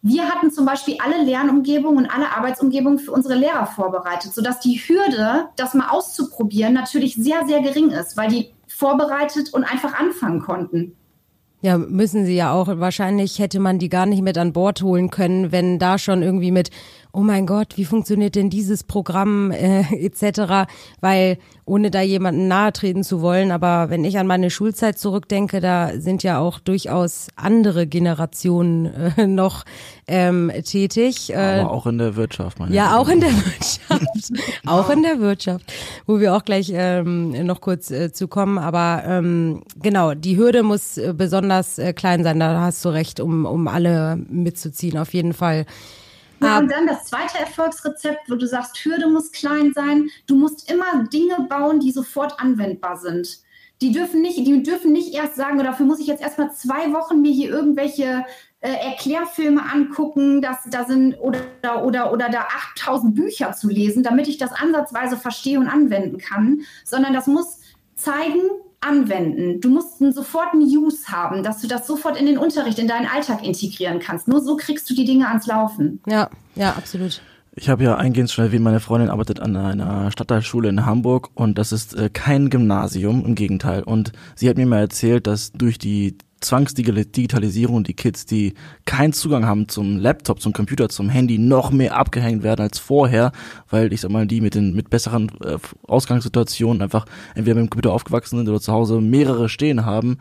wir 0.02 0.28
hatten 0.28 0.50
zum 0.50 0.64
Beispiel 0.64 0.96
alle 1.04 1.22
Lernumgebungen 1.24 2.04
und 2.04 2.10
alle 2.10 2.30
Arbeitsumgebungen 2.30 2.98
für 2.98 3.12
unsere 3.12 3.34
Lehrer 3.34 3.66
vorbereitet, 3.66 4.32
sodass 4.32 4.60
die 4.60 4.76
Hürde, 4.76 5.48
das 5.56 5.74
mal 5.74 5.90
auszuprobieren, 5.90 6.72
natürlich 6.72 7.16
sehr, 7.16 7.46
sehr 7.46 7.60
gering 7.60 7.90
ist, 7.90 8.16
weil 8.16 8.30
die 8.30 8.50
vorbereitet 8.66 9.52
und 9.52 9.64
einfach 9.64 9.98
anfangen 9.98 10.40
konnten. 10.40 10.96
Ja, 11.62 11.76
müssen 11.76 12.24
sie 12.24 12.36
ja 12.36 12.52
auch. 12.52 12.68
Wahrscheinlich 12.68 13.38
hätte 13.38 13.60
man 13.60 13.78
die 13.78 13.90
gar 13.90 14.06
nicht 14.06 14.22
mit 14.22 14.38
an 14.38 14.54
Bord 14.54 14.80
holen 14.80 15.10
können, 15.10 15.52
wenn 15.52 15.78
da 15.78 15.98
schon 15.98 16.22
irgendwie 16.22 16.52
mit 16.52 16.70
oh 17.12 17.20
mein 17.20 17.46
Gott, 17.46 17.76
wie 17.76 17.84
funktioniert 17.84 18.34
denn 18.34 18.50
dieses 18.50 18.84
Programm 18.84 19.50
äh, 19.50 19.82
etc., 19.94 20.70
weil 21.00 21.38
ohne 21.64 21.90
da 21.90 22.00
jemanden 22.00 22.48
nahe 22.48 22.72
treten 22.72 23.04
zu 23.04 23.20
wollen, 23.20 23.52
aber 23.52 23.90
wenn 23.90 24.04
ich 24.04 24.18
an 24.18 24.26
meine 24.26 24.50
Schulzeit 24.50 24.98
zurückdenke, 24.98 25.60
da 25.60 25.92
sind 26.00 26.24
ja 26.24 26.40
auch 26.40 26.58
durchaus 26.58 27.28
andere 27.36 27.86
Generationen 27.86 28.86
äh, 29.16 29.26
noch 29.26 29.64
ähm, 30.08 30.50
tätig. 30.64 31.30
Äh, 31.30 31.60
aber 31.60 31.70
auch 31.70 31.86
in 31.86 31.98
der 31.98 32.16
Wirtschaft, 32.16 32.58
meine 32.58 32.74
Ja, 32.74 32.98
auch 32.98 33.08
in 33.08 33.20
der 33.20 33.30
Wirtschaft. 33.30 34.02
auch 34.66 34.90
in 34.90 35.02
der 35.02 35.20
Wirtschaft, 35.20 35.72
wo 36.06 36.18
wir 36.18 36.34
auch 36.34 36.44
gleich 36.44 36.72
ähm, 36.74 37.46
noch 37.46 37.60
kurz 37.60 37.90
äh, 37.92 38.12
zu 38.12 38.26
kommen. 38.26 38.58
Aber 38.58 39.04
ähm, 39.06 39.62
genau, 39.80 40.14
die 40.14 40.36
Hürde 40.36 40.64
muss 40.64 40.98
äh, 40.98 41.14
besonders 41.16 41.78
äh, 41.78 41.92
klein 41.92 42.24
sein, 42.24 42.40
da 42.40 42.60
hast 42.60 42.84
du 42.84 42.88
recht, 42.88 43.20
um, 43.20 43.46
um 43.46 43.68
alle 43.68 44.16
mitzuziehen, 44.16 44.98
auf 44.98 45.14
jeden 45.14 45.32
Fall. 45.34 45.66
Ja, 46.42 46.58
und 46.58 46.70
dann 46.70 46.86
das 46.86 47.04
zweite 47.04 47.38
Erfolgsrezept, 47.38 48.30
wo 48.30 48.34
du 48.34 48.46
sagst, 48.46 48.82
Hürde 48.84 49.08
muss 49.08 49.32
klein 49.32 49.72
sein. 49.74 50.08
Du 50.26 50.36
musst 50.36 50.70
immer 50.70 51.04
Dinge 51.04 51.46
bauen, 51.48 51.80
die 51.80 51.92
sofort 51.92 52.40
anwendbar 52.40 52.96
sind. 52.96 53.40
Die 53.82 53.92
dürfen 53.92 54.20
nicht, 54.20 54.36
die 54.38 54.62
dürfen 54.62 54.92
nicht 54.92 55.14
erst 55.14 55.36
sagen, 55.36 55.58
dafür 55.58 55.86
muss 55.86 56.00
ich 56.00 56.06
jetzt 56.06 56.22
erstmal 56.22 56.52
zwei 56.52 56.92
Wochen 56.92 57.22
mir 57.22 57.32
hier 57.32 57.48
irgendwelche 57.48 58.24
äh, 58.60 58.72
Erklärfilme 58.72 59.62
angucken, 59.62 60.42
dass 60.42 60.58
da 60.68 60.84
sind 60.84 61.14
oder 61.14 61.40
oder 61.84 62.12
oder 62.12 62.28
da 62.28 62.46
8000 62.76 63.14
Bücher 63.14 63.52
zu 63.52 63.68
lesen, 63.68 64.02
damit 64.02 64.28
ich 64.28 64.36
das 64.36 64.52
ansatzweise 64.52 65.16
verstehe 65.16 65.58
und 65.58 65.68
anwenden 65.68 66.18
kann, 66.18 66.60
sondern 66.84 67.14
das 67.14 67.26
muss 67.26 67.60
zeigen, 67.96 68.42
anwenden. 68.80 69.60
Du 69.60 69.68
musst 69.68 70.00
einen 70.00 70.12
sofortigen 70.12 70.64
Use 70.64 71.08
haben, 71.08 71.42
dass 71.42 71.60
du 71.60 71.68
das 71.68 71.86
sofort 71.86 72.18
in 72.18 72.26
den 72.26 72.38
Unterricht, 72.38 72.78
in 72.78 72.88
deinen 72.88 73.06
Alltag 73.06 73.44
integrieren 73.44 73.98
kannst. 73.98 74.26
Nur 74.26 74.40
so 74.40 74.56
kriegst 74.56 74.88
du 74.88 74.94
die 74.94 75.04
Dinge 75.04 75.28
ans 75.28 75.46
Laufen. 75.46 76.00
Ja, 76.06 76.30
ja, 76.54 76.70
absolut. 76.70 77.20
Ich 77.56 77.68
habe 77.68 77.84
ja 77.84 77.96
eingehend 77.96 78.30
schon 78.30 78.44
erwähnt, 78.44 78.62
meine 78.62 78.80
Freundin 78.80 79.10
arbeitet 79.10 79.40
an 79.40 79.56
einer 79.56 80.10
Stadtteilschule 80.10 80.68
in 80.68 80.86
Hamburg 80.86 81.30
und 81.34 81.58
das 81.58 81.72
ist 81.72 81.94
äh, 81.94 82.08
kein 82.08 82.48
Gymnasium, 82.48 83.24
im 83.24 83.34
Gegenteil. 83.34 83.82
Und 83.82 84.12
sie 84.36 84.48
hat 84.48 84.56
mir 84.56 84.66
mal 84.66 84.80
erzählt, 84.80 85.26
dass 85.26 85.52
durch 85.52 85.76
die 85.76 86.16
Zwangsdigitalisierung 86.40 87.84
die 87.84 87.94
Kids, 87.94 88.24
die 88.24 88.54
keinen 88.86 89.12
Zugang 89.12 89.44
haben 89.44 89.68
zum 89.68 89.98
Laptop, 89.98 90.40
zum 90.40 90.52
Computer, 90.52 90.88
zum 90.88 91.08
Handy, 91.08 91.38
noch 91.38 91.70
mehr 91.70 91.96
abgehängt 91.96 92.42
werden 92.42 92.62
als 92.62 92.78
vorher, 92.78 93.32
weil 93.68 93.92
ich 93.92 94.00
sag 94.00 94.10
mal, 94.10 94.26
die 94.26 94.40
mit 94.40 94.54
den 94.54 94.74
mit 94.74 94.90
besseren 94.90 95.30
äh, 95.44 95.58
Ausgangssituationen 95.86 96.82
einfach 96.82 97.06
entweder 97.34 97.56
mit 97.56 97.66
dem 97.66 97.70
Computer 97.70 97.92
aufgewachsen 97.92 98.38
sind 98.38 98.48
oder 98.48 98.60
zu 98.60 98.72
Hause 98.72 99.00
mehrere 99.00 99.48
stehen 99.48 99.84
haben. 99.84 100.18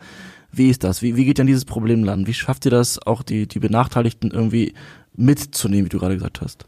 Wie 0.52 0.68
ist 0.68 0.84
das? 0.84 1.00
Wie, 1.00 1.16
wie 1.16 1.24
geht 1.24 1.38
denn 1.38 1.46
dieses 1.46 1.64
Problem 1.64 2.04
landen? 2.04 2.26
Wie 2.26 2.34
schafft 2.34 2.64
ihr 2.64 2.70
das, 2.70 3.04
auch 3.06 3.22
die, 3.22 3.46
die 3.46 3.60
Benachteiligten 3.60 4.30
irgendwie 4.30 4.74
mitzunehmen, 5.14 5.86
wie 5.86 5.90
du 5.90 5.98
gerade 5.98 6.14
gesagt 6.14 6.40
hast? 6.40 6.66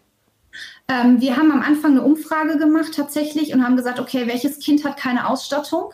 Ähm, 0.88 1.21
wir 1.21 1.37
haben 1.37 1.51
am 1.51 1.62
Anfang 1.62 1.93
eine 1.93 2.03
Umfrage 2.03 2.59
gemacht 2.59 2.93
tatsächlich 2.95 3.53
und 3.53 3.65
haben 3.65 3.77
gesagt, 3.77 3.99
okay, 3.99 4.27
welches 4.27 4.59
Kind 4.61 4.85
hat 4.85 4.97
keine 4.97 5.29
Ausstattung? 5.29 5.93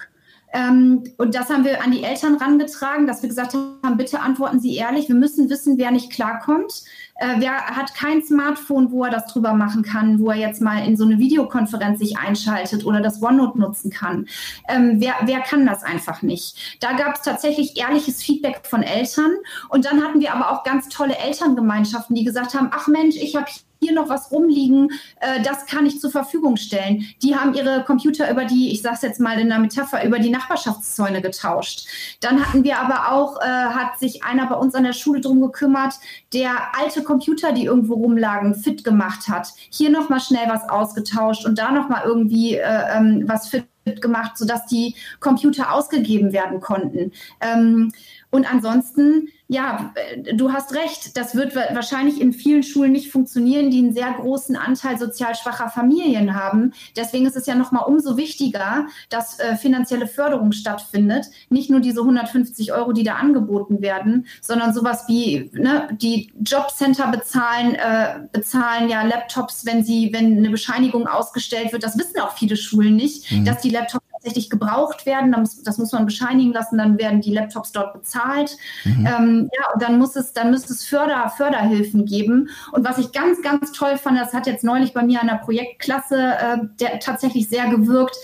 Ähm, 0.52 1.04
und 1.18 1.34
das 1.34 1.50
haben 1.50 1.64
wir 1.64 1.82
an 1.82 1.90
die 1.90 2.02
Eltern 2.02 2.36
rangetragen, 2.36 3.06
dass 3.06 3.22
wir 3.22 3.28
gesagt 3.28 3.54
haben, 3.54 3.96
bitte 3.96 4.20
antworten 4.20 4.60
Sie 4.60 4.76
ehrlich, 4.76 5.08
wir 5.08 5.16
müssen 5.16 5.50
wissen, 5.50 5.76
wer 5.78 5.90
nicht 5.90 6.10
klarkommt. 6.10 6.84
Äh, 7.16 7.34
wer 7.38 7.66
hat 7.66 7.94
kein 7.94 8.22
Smartphone, 8.22 8.90
wo 8.90 9.04
er 9.04 9.10
das 9.10 9.26
drüber 9.26 9.52
machen 9.52 9.82
kann, 9.82 10.20
wo 10.20 10.30
er 10.30 10.36
jetzt 10.36 10.62
mal 10.62 10.86
in 10.86 10.96
so 10.96 11.04
eine 11.04 11.18
Videokonferenz 11.18 11.98
sich 11.98 12.16
einschaltet 12.16 12.86
oder 12.86 13.00
das 13.00 13.22
OneNote 13.22 13.58
nutzen 13.58 13.90
kann? 13.90 14.26
Ähm, 14.68 15.00
wer, 15.00 15.14
wer 15.24 15.40
kann 15.40 15.66
das 15.66 15.82
einfach 15.82 16.22
nicht? 16.22 16.78
Da 16.80 16.92
gab 16.92 17.16
es 17.16 17.22
tatsächlich 17.22 17.78
ehrliches 17.78 18.22
Feedback 18.22 18.60
von 18.64 18.82
Eltern. 18.82 19.32
Und 19.68 19.84
dann 19.84 20.02
hatten 20.02 20.20
wir 20.20 20.32
aber 20.32 20.52
auch 20.52 20.64
ganz 20.64 20.88
tolle 20.88 21.18
Elterngemeinschaften, 21.18 22.14
die 22.14 22.24
gesagt 22.24 22.54
haben, 22.54 22.70
ach 22.72 22.86
Mensch, 22.86 23.16
ich 23.16 23.36
habe 23.36 23.46
hier 23.80 23.92
noch 23.92 24.08
was 24.08 24.30
rumliegen, 24.30 24.90
äh, 25.20 25.42
das 25.42 25.66
kann 25.66 25.86
ich 25.86 26.00
zur 26.00 26.10
Verfügung 26.10 26.56
stellen. 26.56 27.04
Die 27.22 27.36
haben 27.36 27.54
ihre 27.54 27.84
Computer 27.84 28.30
über 28.30 28.44
die, 28.44 28.72
ich 28.72 28.82
sage 28.82 28.96
es 28.96 29.02
jetzt 29.02 29.20
mal 29.20 29.38
in 29.38 29.48
der 29.48 29.58
Metapher, 29.58 30.04
über 30.04 30.18
die 30.18 30.30
Nachbarschaftszäune 30.30 31.22
getauscht. 31.22 31.86
Dann 32.20 32.44
hatten 32.44 32.64
wir 32.64 32.78
aber 32.78 33.12
auch, 33.12 33.40
äh, 33.40 33.44
hat 33.44 33.98
sich 33.98 34.24
einer 34.24 34.46
bei 34.46 34.56
uns 34.56 34.74
an 34.74 34.84
der 34.84 34.92
Schule 34.92 35.20
drum 35.20 35.40
gekümmert, 35.40 35.94
der 36.32 36.50
alte 36.78 37.02
Computer, 37.02 37.52
die 37.52 37.64
irgendwo 37.64 37.94
rumlagen, 37.94 38.54
fit 38.54 38.84
gemacht 38.84 39.28
hat. 39.28 39.48
Hier 39.70 39.90
nochmal 39.90 40.20
schnell 40.20 40.48
was 40.48 40.68
ausgetauscht 40.68 41.46
und 41.46 41.58
da 41.58 41.70
nochmal 41.70 42.02
irgendwie 42.04 42.56
äh, 42.56 42.96
ähm, 42.96 43.24
was 43.26 43.48
fit 43.48 43.66
gemacht, 43.96 44.36
sodass 44.36 44.66
die 44.66 44.94
Computer 45.20 45.72
ausgegeben 45.72 46.32
werden 46.32 46.60
konnten. 46.60 47.12
Ähm, 47.40 47.92
und 48.30 48.50
ansonsten 48.50 49.28
ja, 49.50 49.94
du 50.34 50.52
hast 50.52 50.74
recht. 50.74 51.16
Das 51.16 51.34
wird 51.34 51.56
wahrscheinlich 51.56 52.20
in 52.20 52.34
vielen 52.34 52.62
Schulen 52.62 52.92
nicht 52.92 53.10
funktionieren, 53.10 53.70
die 53.70 53.78
einen 53.78 53.94
sehr 53.94 54.12
großen 54.12 54.56
Anteil 54.56 54.98
sozial 54.98 55.34
schwacher 55.34 55.70
Familien 55.70 56.34
haben. 56.34 56.74
Deswegen 56.96 57.24
ist 57.24 57.34
es 57.34 57.46
ja 57.46 57.54
nochmal 57.54 57.84
umso 57.86 58.18
wichtiger, 58.18 58.86
dass 59.08 59.40
äh, 59.40 59.56
finanzielle 59.56 60.06
Förderung 60.06 60.52
stattfindet. 60.52 61.28
Nicht 61.48 61.70
nur 61.70 61.80
diese 61.80 62.00
150 62.00 62.74
Euro, 62.74 62.92
die 62.92 63.04
da 63.04 63.14
angeboten 63.14 63.80
werden, 63.80 64.26
sondern 64.42 64.74
sowas 64.74 65.04
wie 65.08 65.50
ne, 65.54 65.88
die 65.92 66.30
Jobcenter 66.42 67.10
bezahlen, 67.10 67.74
äh, 67.74 68.20
bezahlen 68.30 68.90
ja 68.90 69.02
Laptops, 69.02 69.64
wenn 69.64 69.82
sie, 69.82 70.12
wenn 70.12 70.36
eine 70.36 70.50
Bescheinigung 70.50 71.06
ausgestellt 71.06 71.72
wird. 71.72 71.84
Das 71.84 71.98
wissen 71.98 72.20
auch 72.20 72.36
viele 72.36 72.58
Schulen 72.58 72.96
nicht, 72.96 73.32
mhm. 73.32 73.46
dass 73.46 73.62
die 73.62 73.70
Laptops 73.70 74.07
tatsächlich 74.18 74.50
gebraucht 74.50 75.06
werden. 75.06 75.32
Das 75.64 75.78
muss 75.78 75.92
man 75.92 76.04
bescheinigen 76.04 76.52
lassen, 76.52 76.78
dann 76.78 76.98
werden 76.98 77.20
die 77.20 77.32
Laptops 77.32 77.72
dort 77.72 77.92
bezahlt. 77.92 78.56
Mhm. 78.84 79.06
Ähm, 79.06 79.50
ja, 79.56 79.72
und 79.72 79.82
dann 79.82 79.98
muss 79.98 80.16
es, 80.16 80.32
dann 80.32 80.50
müsste 80.50 80.72
es 80.72 80.84
Förder, 80.84 81.32
Förderhilfen 81.36 82.04
geben. 82.04 82.50
Und 82.72 82.84
was 82.84 82.98
ich 82.98 83.12
ganz, 83.12 83.40
ganz 83.42 83.72
toll 83.72 83.96
fand, 83.96 84.18
das 84.18 84.34
hat 84.34 84.46
jetzt 84.46 84.64
neulich 84.64 84.92
bei 84.92 85.02
mir 85.02 85.20
an 85.20 85.28
der 85.28 85.36
Projektklasse 85.36 86.16
äh, 86.16 86.58
der, 86.80 86.98
tatsächlich 87.00 87.48
sehr 87.48 87.68
gewirkt. 87.68 88.16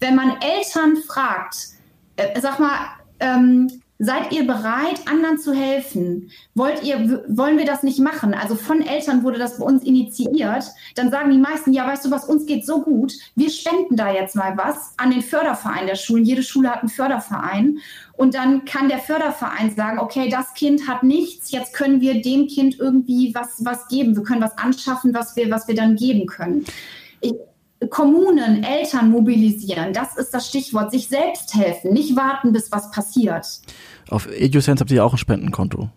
Wenn 0.00 0.14
man 0.14 0.36
Eltern 0.40 0.96
fragt, 0.96 1.68
äh, 2.16 2.38
sag 2.40 2.58
mal, 2.58 2.76
ähm, 3.20 3.81
Seid 4.04 4.32
ihr 4.32 4.48
bereit, 4.48 5.00
anderen 5.08 5.38
zu 5.38 5.52
helfen? 5.52 6.32
Wollt 6.56 6.82
ihr, 6.82 7.22
wollen 7.28 7.56
wir 7.56 7.64
das 7.64 7.84
nicht 7.84 8.00
machen? 8.00 8.34
Also 8.34 8.56
von 8.56 8.82
Eltern 8.82 9.22
wurde 9.22 9.38
das 9.38 9.58
bei 9.58 9.64
uns 9.64 9.84
initiiert. 9.84 10.64
Dann 10.96 11.12
sagen 11.12 11.30
die 11.30 11.38
meisten, 11.38 11.72
ja, 11.72 11.86
weißt 11.86 12.06
du 12.06 12.10
was, 12.10 12.24
uns 12.24 12.44
geht 12.44 12.66
so 12.66 12.82
gut. 12.82 13.12
Wir 13.36 13.48
spenden 13.48 13.94
da 13.94 14.12
jetzt 14.12 14.34
mal 14.34 14.56
was 14.56 14.94
an 14.96 15.12
den 15.12 15.22
Förderverein 15.22 15.86
der 15.86 15.94
Schulen. 15.94 16.24
Jede 16.24 16.42
Schule 16.42 16.70
hat 16.70 16.80
einen 16.80 16.88
Förderverein. 16.88 17.78
Und 18.14 18.34
dann 18.34 18.64
kann 18.64 18.88
der 18.88 18.98
Förderverein 18.98 19.72
sagen, 19.76 20.00
okay, 20.00 20.28
das 20.28 20.52
Kind 20.54 20.88
hat 20.88 21.04
nichts, 21.04 21.52
jetzt 21.52 21.72
können 21.72 22.00
wir 22.00 22.20
dem 22.22 22.48
Kind 22.48 22.80
irgendwie 22.80 23.32
was, 23.36 23.64
was 23.64 23.86
geben. 23.86 24.16
Wir 24.16 24.24
können 24.24 24.42
was 24.42 24.58
anschaffen, 24.58 25.14
was 25.14 25.36
wir, 25.36 25.48
was 25.48 25.68
wir 25.68 25.76
dann 25.76 25.94
geben 25.94 26.26
können. 26.26 26.64
Ich, 27.20 27.34
Kommunen, 27.90 28.64
Eltern 28.64 29.10
mobilisieren, 29.10 29.92
das 29.92 30.16
ist 30.16 30.32
das 30.32 30.48
Stichwort. 30.48 30.90
Sich 30.90 31.08
selbst 31.08 31.54
helfen, 31.54 31.92
nicht 31.92 32.16
warten, 32.16 32.52
bis 32.52 32.70
was 32.72 32.90
passiert. 32.90 33.46
Auf 34.08 34.28
EduSense 34.30 34.80
habt 34.80 34.90
ihr 34.90 34.98
ja 34.98 35.04
auch 35.04 35.14
ein 35.14 35.18
Spendenkonto. 35.18 35.90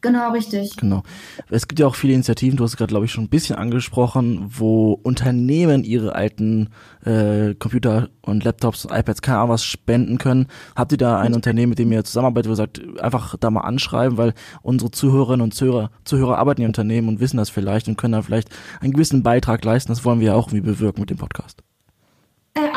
Genau, 0.00 0.30
richtig. 0.30 0.76
Genau. 0.76 1.02
Es 1.50 1.66
gibt 1.66 1.80
ja 1.80 1.86
auch 1.88 1.96
viele 1.96 2.14
Initiativen, 2.14 2.56
du 2.56 2.62
hast 2.62 2.76
gerade, 2.76 2.90
glaube 2.90 3.06
ich, 3.06 3.10
schon 3.12 3.24
ein 3.24 3.28
bisschen 3.28 3.56
angesprochen, 3.56 4.46
wo 4.48 4.92
Unternehmen 4.92 5.82
ihre 5.82 6.14
alten 6.14 6.68
äh, 7.04 7.54
Computer 7.54 8.08
und 8.22 8.44
Laptops, 8.44 8.84
iPads, 8.84 9.22
keine 9.22 9.38
Ahnung 9.38 9.50
was 9.50 9.64
spenden 9.64 10.18
können. 10.18 10.46
Habt 10.76 10.92
ihr 10.92 10.98
da 10.98 11.18
ein 11.18 11.34
Unternehmen, 11.34 11.70
mit 11.70 11.80
dem 11.80 11.90
ihr 11.90 12.04
zusammenarbeitet, 12.04 12.48
wo 12.48 12.52
ihr 12.52 12.56
sagt, 12.56 12.80
einfach 13.00 13.34
da 13.40 13.50
mal 13.50 13.62
anschreiben, 13.62 14.18
weil 14.18 14.34
unsere 14.62 14.92
Zuhörerinnen 14.92 15.42
und 15.42 15.54
Zuhörer, 15.54 15.90
Zuhörer 16.04 16.38
arbeiten 16.38 16.62
in 16.62 16.68
Unternehmen 16.68 17.08
und 17.08 17.18
wissen 17.18 17.36
das 17.36 17.50
vielleicht 17.50 17.88
und 17.88 17.98
können 17.98 18.12
da 18.12 18.22
vielleicht 18.22 18.50
einen 18.80 18.92
gewissen 18.92 19.24
Beitrag 19.24 19.64
leisten. 19.64 19.90
Das 19.90 20.04
wollen 20.04 20.20
wir 20.20 20.28
ja 20.28 20.34
auch 20.34 20.46
irgendwie 20.46 20.70
bewirken 20.70 21.00
mit 21.00 21.10
dem 21.10 21.18
Podcast. 21.18 21.64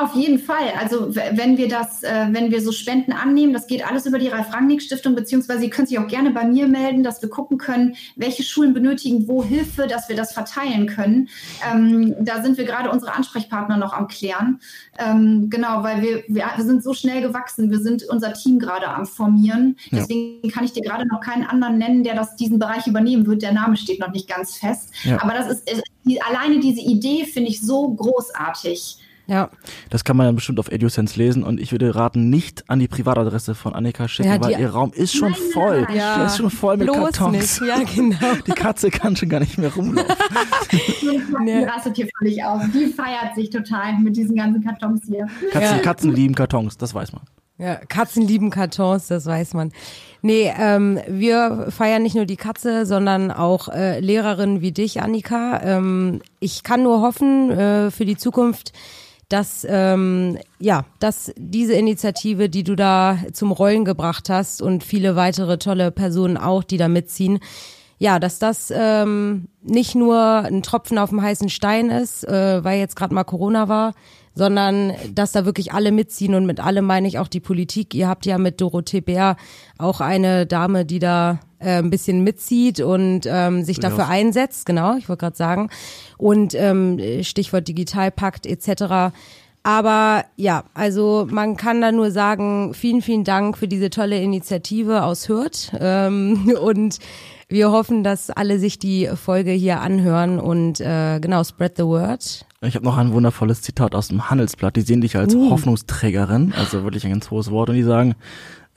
Äh, 0.02 0.04
auf 0.04 0.16
jeden 0.16 0.40
Fall. 0.40 0.74
Also 0.80 1.16
wenn 1.16 1.58
wir 1.58 1.68
das, 1.68 2.04
äh, 2.04 2.28
wenn 2.32 2.52
wir 2.52 2.62
so 2.62 2.72
Spenden 2.72 3.12
annehmen, 3.12 3.54
das 3.54 3.68
geht 3.68 3.86
alles 3.86 4.06
über 4.06 4.20
die 4.20 4.28
Ralf-Rangnick-Stiftung, 4.28 5.16
beziehungsweise 5.16 5.62
Sie 5.62 5.70
können 5.70 5.88
sich 5.88 6.00
auch 6.00 6.08
gerne 6.08 6.32
bei 6.32 6.46
mir 6.46 6.68
melden, 6.68 7.04
dass 7.04 7.22
wir 7.22 7.30
gucken 7.30 7.58
können, 7.58 7.96
welche 8.16 8.44
Schulen 8.44 8.74
benötigen 8.74 9.28
wo 9.28 9.44
Hilfe, 9.44 9.88
dass 9.88 10.10
wir 10.10 10.16
das 10.16 10.34
verteilen 10.34 10.88
können. 10.88 11.30
Ähm, 11.72 12.16
da 12.20 12.42
sind 12.42 12.58
wir 12.58 12.66
gerade 12.66 12.90
unsere 12.92 13.14
Ansprechpartner 13.14 13.78
noch 13.78 13.94
am 13.94 14.08
Klären. 14.08 14.60
Ähm, 14.98 15.50
genau, 15.50 15.84
weil 15.84 16.02
wir, 16.02 16.24
wir, 16.28 16.46
wir, 16.56 16.66
sind 16.66 16.84
so 16.84 16.94
schnell 16.94 17.22
gewachsen, 17.22 17.72
wir 17.72 17.80
sind 17.80 18.04
unser 18.10 18.34
Team 18.34 18.60
gerade 18.60 18.88
am 18.88 19.06
Formieren. 19.06 19.78
Deswegen 19.92 20.40
ja. 20.44 20.52
kann 20.52 20.64
ich 20.64 20.74
dir 20.74 20.82
gerade 20.82 21.08
noch 21.08 21.22
keinen 21.22 21.44
anderen 21.44 21.78
nennen, 21.78 22.04
der 22.04 22.16
das, 22.16 22.36
diesen 22.36 22.60
Bereich 22.60 22.88
übernehmen 22.88 23.26
wird. 23.26 23.42
Der 23.42 23.54
Name 23.54 23.78
steht 23.78 24.00
noch 24.00 24.12
nicht 24.12 24.28
ganz 24.28 24.58
fest. 24.58 24.92
Ja. 25.04 25.22
Aber 25.22 25.34
das 25.34 25.50
ist, 25.50 25.84
die, 26.04 26.22
alleine 26.22 26.60
diese 26.60 26.82
Idee 26.82 27.26
finde 27.26 27.50
ich 27.50 27.62
so 27.62 27.90
großartig. 27.90 28.98
Ja. 29.28 29.50
Das 29.90 30.04
kann 30.04 30.18
man 30.18 30.26
dann 30.26 30.36
bestimmt 30.36 30.60
auf 30.60 30.72
EduSense 30.72 31.18
lesen 31.18 31.44
und 31.44 31.60
ich 31.60 31.72
würde 31.72 31.96
raten, 31.96 32.30
nicht 32.30 32.70
an 32.70 32.80
die 32.80 32.88
Privatadresse 32.88 33.56
von 33.56 33.74
Annika 33.74 34.08
schicken, 34.08 34.30
ja, 34.30 34.42
weil 34.42 34.60
ihr 34.60 34.70
Raum 34.70 34.92
ist 34.94 35.16
schon 35.16 35.32
nein, 35.32 35.42
voll. 35.54 35.82
Nein. 35.82 35.96
Ja. 35.96 36.18
Der 36.18 36.26
ist 36.28 36.38
schon 36.38 36.50
voll 36.50 36.78
mit 36.78 36.88
Bloß 36.88 36.98
Kartons. 36.98 37.62
Nicht. 37.62 37.70
Ja, 37.70 37.84
genau. 37.84 38.36
Die 38.46 38.52
Katze 38.52 38.90
kann 38.90 39.16
schon 39.16 39.30
gar 39.30 39.40
nicht 39.40 39.58
mehr 39.58 39.74
rumlaufen. 39.74 40.16
Die 40.72 41.64
rastet 41.64 41.96
hier 41.96 42.08
völlig 42.18 42.44
aus. 42.44 42.62
Die 42.74 42.88
feiert 42.88 43.36
sich 43.36 43.50
total 43.50 44.00
mit 44.00 44.16
diesen 44.16 44.36
ganzen 44.36 44.64
Kartons 44.64 45.02
hier. 45.08 45.28
Katzen, 45.52 45.78
ja. 45.78 45.84
Katzen 45.84 46.14
lieben 46.14 46.36
Kartons, 46.36 46.78
das 46.78 46.94
weiß 46.94 47.14
man. 47.14 47.22
Ja, 47.58 47.76
Katzen 47.76 48.28
lieben 48.28 48.50
Kartons, 48.50 49.08
das 49.08 49.26
weiß 49.26 49.54
man. 49.54 49.72
Nee, 50.24 50.52
ähm, 50.58 51.00
wir 51.08 51.68
feiern 51.70 52.04
nicht 52.04 52.16
nur 52.16 52.26
die 52.26 52.38
Katze, 52.38 52.86
sondern 52.86 53.32
auch 53.32 53.70
äh, 53.70 54.00
Lehrerinnen 54.00 54.62
wie 54.62 54.72
dich, 54.72 55.02
Annika. 55.02 55.62
Ähm, 55.64 56.22
ich 56.40 56.64
kann 56.64 56.84
nur 56.84 57.02
hoffen 57.02 57.52
äh, 57.52 57.92
für 57.92 58.06
die 58.06 58.18
Zukunft, 58.18 58.74
dass 59.32 59.66
ähm, 59.70 60.38
ja, 60.60 60.86
dass 61.00 61.32
diese 61.38 61.74
Initiative, 61.74 62.50
die 62.50 62.64
du 62.64 62.76
da 62.76 63.18
zum 63.34 63.52
Rollen 63.52 63.86
gebracht 63.86 64.30
hast 64.30 64.62
und 64.62 64.84
viele 64.84 65.16
weitere 65.16 65.58
tolle 65.58 65.92
Personen 65.92 66.38
auch, 66.38 66.64
die 66.64 66.78
da 66.78 66.88
mitziehen, 66.88 67.40
ja, 67.98 68.20
dass 68.20 68.40
das 68.40 68.74
ähm, 68.76 69.48
nicht 69.62 69.94
nur 69.96 70.18
ein 70.18 70.64
Tropfen 70.64 70.98
auf 70.98 71.12
dem 71.12 71.22
heißen 71.22 71.50
Stein 71.50 71.90
ist, 71.90 72.28
äh, 72.28 72.64
weil 72.64 72.80
jetzt 72.80 72.96
gerade 72.96 73.14
mal 73.14 73.24
Corona 73.24 73.68
war, 73.68 73.94
sondern 74.34 74.94
dass 75.14 75.34
da 75.34 75.46
wirklich 75.46 75.74
alle 75.74 75.92
mitziehen 75.92 76.36
und 76.36 76.46
mit 76.46 76.60
allem 76.60 76.86
meine 76.86 77.08
ich 77.08 77.20
auch 77.20 77.28
die 77.28 77.40
Politik. 77.40 77.94
Ihr 77.94 78.08
habt 78.08 78.26
ja 78.26 78.38
mit 78.38 78.60
Dorothee 78.60 79.02
Bär 79.02 79.36
auch 79.78 80.02
eine 80.02 80.48
Dame, 80.48 80.86
die 80.86 81.00
da 81.00 81.40
äh, 81.62 81.78
ein 81.78 81.90
bisschen 81.90 82.24
mitzieht 82.24 82.80
und 82.82 83.22
ähm, 83.26 83.64
sich 83.64 83.80
dafür 83.80 84.08
einsetzt, 84.08 84.66
genau, 84.66 84.98
ich 84.98 85.08
wollte 85.10 85.22
gerade 85.22 85.38
sagen. 85.38 85.70
Und 86.18 86.54
ähm, 86.56 87.00
Stichwort 87.24 87.68
Digitalpakt 87.68 88.46
etc. 88.46 89.14
Aber 89.64 90.26
ja, 90.38 90.64
also 90.74 91.28
man 91.30 91.56
kann 91.56 91.82
da 91.82 91.92
nur 91.92 92.10
sagen, 92.12 92.74
vielen, 92.74 93.02
vielen 93.02 93.24
Dank 93.24 93.58
für 93.58 93.68
diese 93.68 93.92
tolle 93.92 94.20
Initiative 94.20 95.04
aus 95.04 95.30
Hürth. 95.30 95.72
Ähm, 95.80 96.52
und 96.62 96.98
wir 97.48 97.72
hoffen, 97.72 98.04
dass 98.04 98.30
alle 98.32 98.60
sich 98.60 98.80
die 98.80 99.10
Folge 99.14 99.52
hier 99.52 99.82
anhören 99.82 100.40
und 100.40 100.80
äh, 100.80 101.20
genau, 101.20 101.44
spread 101.44 101.78
the 101.78 101.84
word. 101.84 102.46
Ich 102.62 102.76
habe 102.76 102.86
noch 102.86 102.98
ein 102.98 103.12
wundervolles 103.12 103.62
Zitat 103.62 103.94
aus 103.94 104.08
dem 104.08 104.30
Handelsblatt. 104.30 104.76
Die 104.76 104.82
sehen 104.82 105.02
dich 105.02 105.18
als 105.18 105.36
uh. 105.36 105.50
Hoffnungsträgerin, 105.52 106.54
also 106.58 106.84
wirklich 106.84 107.06
ein 107.06 107.12
ganz 107.12 107.30
hohes 107.30 107.52
Wort. 107.52 107.70
Und 107.70 107.76
die 107.76 107.84
sagen, 107.84 108.16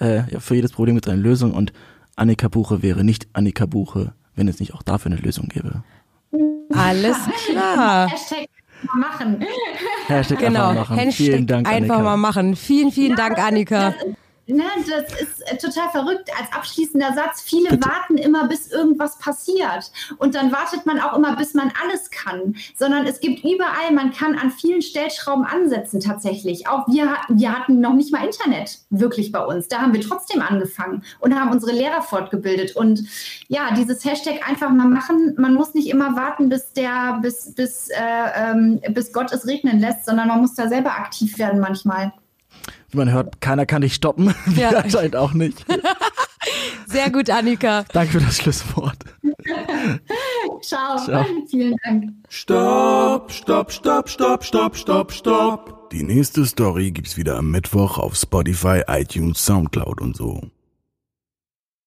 äh, 0.00 0.30
ja, 0.30 0.40
für 0.40 0.54
jedes 0.54 0.72
Problem 0.72 0.96
gibt 0.96 1.06
es 1.06 1.12
eine 1.12 1.22
Lösung 1.22 1.54
und 1.54 1.72
Annika 2.16 2.48
Buche 2.48 2.82
wäre 2.82 3.04
nicht 3.04 3.28
Annika 3.32 3.66
Buche, 3.66 4.14
wenn 4.34 4.48
es 4.48 4.60
nicht 4.60 4.74
auch 4.74 4.82
dafür 4.82 5.12
eine 5.12 5.20
Lösung 5.20 5.48
gäbe. 5.48 5.82
Alles 6.72 7.16
klar. 7.46 8.08
Hashtag 8.08 8.48
machen. 8.94 9.44
Hashtag 10.06 10.38
genau. 10.38 10.68
einfach 10.70 10.90
machen. 10.90 10.98
Hashtag 10.98 11.14
vielen 11.14 11.46
Dank, 11.46 11.68
einfach 11.68 11.76
Annika. 11.96 12.02
mal 12.02 12.16
machen. 12.16 12.56
Vielen, 12.56 12.90
vielen 12.92 13.10
Ja, 13.10 13.16
Dank, 13.16 13.38
Annika. 13.38 13.94
Ne, 14.46 14.64
das 14.86 15.20
ist 15.22 15.40
äh, 15.50 15.56
total 15.56 15.88
verrückt. 15.90 16.28
Als 16.38 16.52
abschließender 16.52 17.14
Satz, 17.14 17.40
viele 17.40 17.70
warten 17.82 18.18
immer, 18.18 18.46
bis 18.46 18.70
irgendwas 18.70 19.18
passiert. 19.18 19.90
Und 20.18 20.34
dann 20.34 20.52
wartet 20.52 20.84
man 20.84 21.00
auch 21.00 21.16
immer, 21.16 21.34
bis 21.36 21.54
man 21.54 21.72
alles 21.82 22.10
kann. 22.10 22.54
Sondern 22.76 23.06
es 23.06 23.20
gibt 23.20 23.42
überall, 23.42 23.92
man 23.94 24.12
kann 24.12 24.36
an 24.38 24.50
vielen 24.50 24.82
Stellschrauben 24.82 25.46
ansetzen 25.46 25.98
tatsächlich. 26.00 26.68
Auch 26.68 26.86
wir, 26.88 27.10
hatten- 27.10 27.38
wir 27.40 27.52
hatten 27.52 27.80
noch 27.80 27.94
nicht 27.94 28.12
mal 28.12 28.22
Internet 28.26 28.80
wirklich 28.90 29.32
bei 29.32 29.42
uns. 29.42 29.68
Da 29.68 29.80
haben 29.80 29.94
wir 29.94 30.02
trotzdem 30.02 30.42
angefangen 30.42 31.02
und 31.20 31.34
haben 31.34 31.50
unsere 31.50 31.72
Lehrer 31.72 32.02
fortgebildet. 32.02 32.76
Und 32.76 33.02
ja, 33.48 33.72
dieses 33.74 34.04
Hashtag 34.04 34.46
einfach 34.46 34.68
mal 34.68 34.88
machen. 34.88 35.34
Man 35.38 35.54
muss 35.54 35.72
nicht 35.72 35.88
immer 35.88 36.16
warten, 36.16 36.50
bis 36.50 36.72
der, 36.74 37.18
bis, 37.22 37.54
bis, 37.54 37.88
äh, 37.88 37.96
ähm, 38.36 38.80
bis 38.90 39.10
Gott 39.14 39.32
es 39.32 39.46
regnen 39.46 39.80
lässt, 39.80 40.04
sondern 40.04 40.28
man 40.28 40.42
muss 40.42 40.54
da 40.54 40.68
selber 40.68 40.90
aktiv 40.92 41.38
werden 41.38 41.60
manchmal. 41.60 42.12
Wie 42.94 42.98
man 42.98 43.10
hört, 43.10 43.40
keiner 43.40 43.66
kann 43.66 43.82
dich 43.82 43.94
stoppen. 43.94 44.32
Ja. 44.54 44.70
Wir 44.70 44.84
anscheinend 44.84 45.16
auch 45.16 45.32
nicht. 45.32 45.66
Sehr 46.86 47.10
gut, 47.10 47.28
Annika. 47.28 47.84
Danke 47.92 48.12
für 48.12 48.20
das 48.20 48.36
Schlusswort. 48.36 48.98
Ciao. 50.62 50.96
Ciao. 51.04 51.24
Vielen 51.50 51.74
Dank. 51.82 52.12
Stopp, 52.28 53.32
stopp, 53.32 53.72
stopp, 53.72 54.08
stopp, 54.08 54.44
stopp, 54.44 54.76
stopp, 54.76 55.12
stopp. 55.12 55.90
Die 55.90 56.04
nächste 56.04 56.46
Story 56.46 56.92
gibt's 56.92 57.16
wieder 57.16 57.36
am 57.36 57.50
Mittwoch 57.50 57.98
auf 57.98 58.14
Spotify, 58.14 58.82
iTunes, 58.86 59.44
Soundcloud 59.44 60.00
und 60.00 60.16
so. 60.16 60.40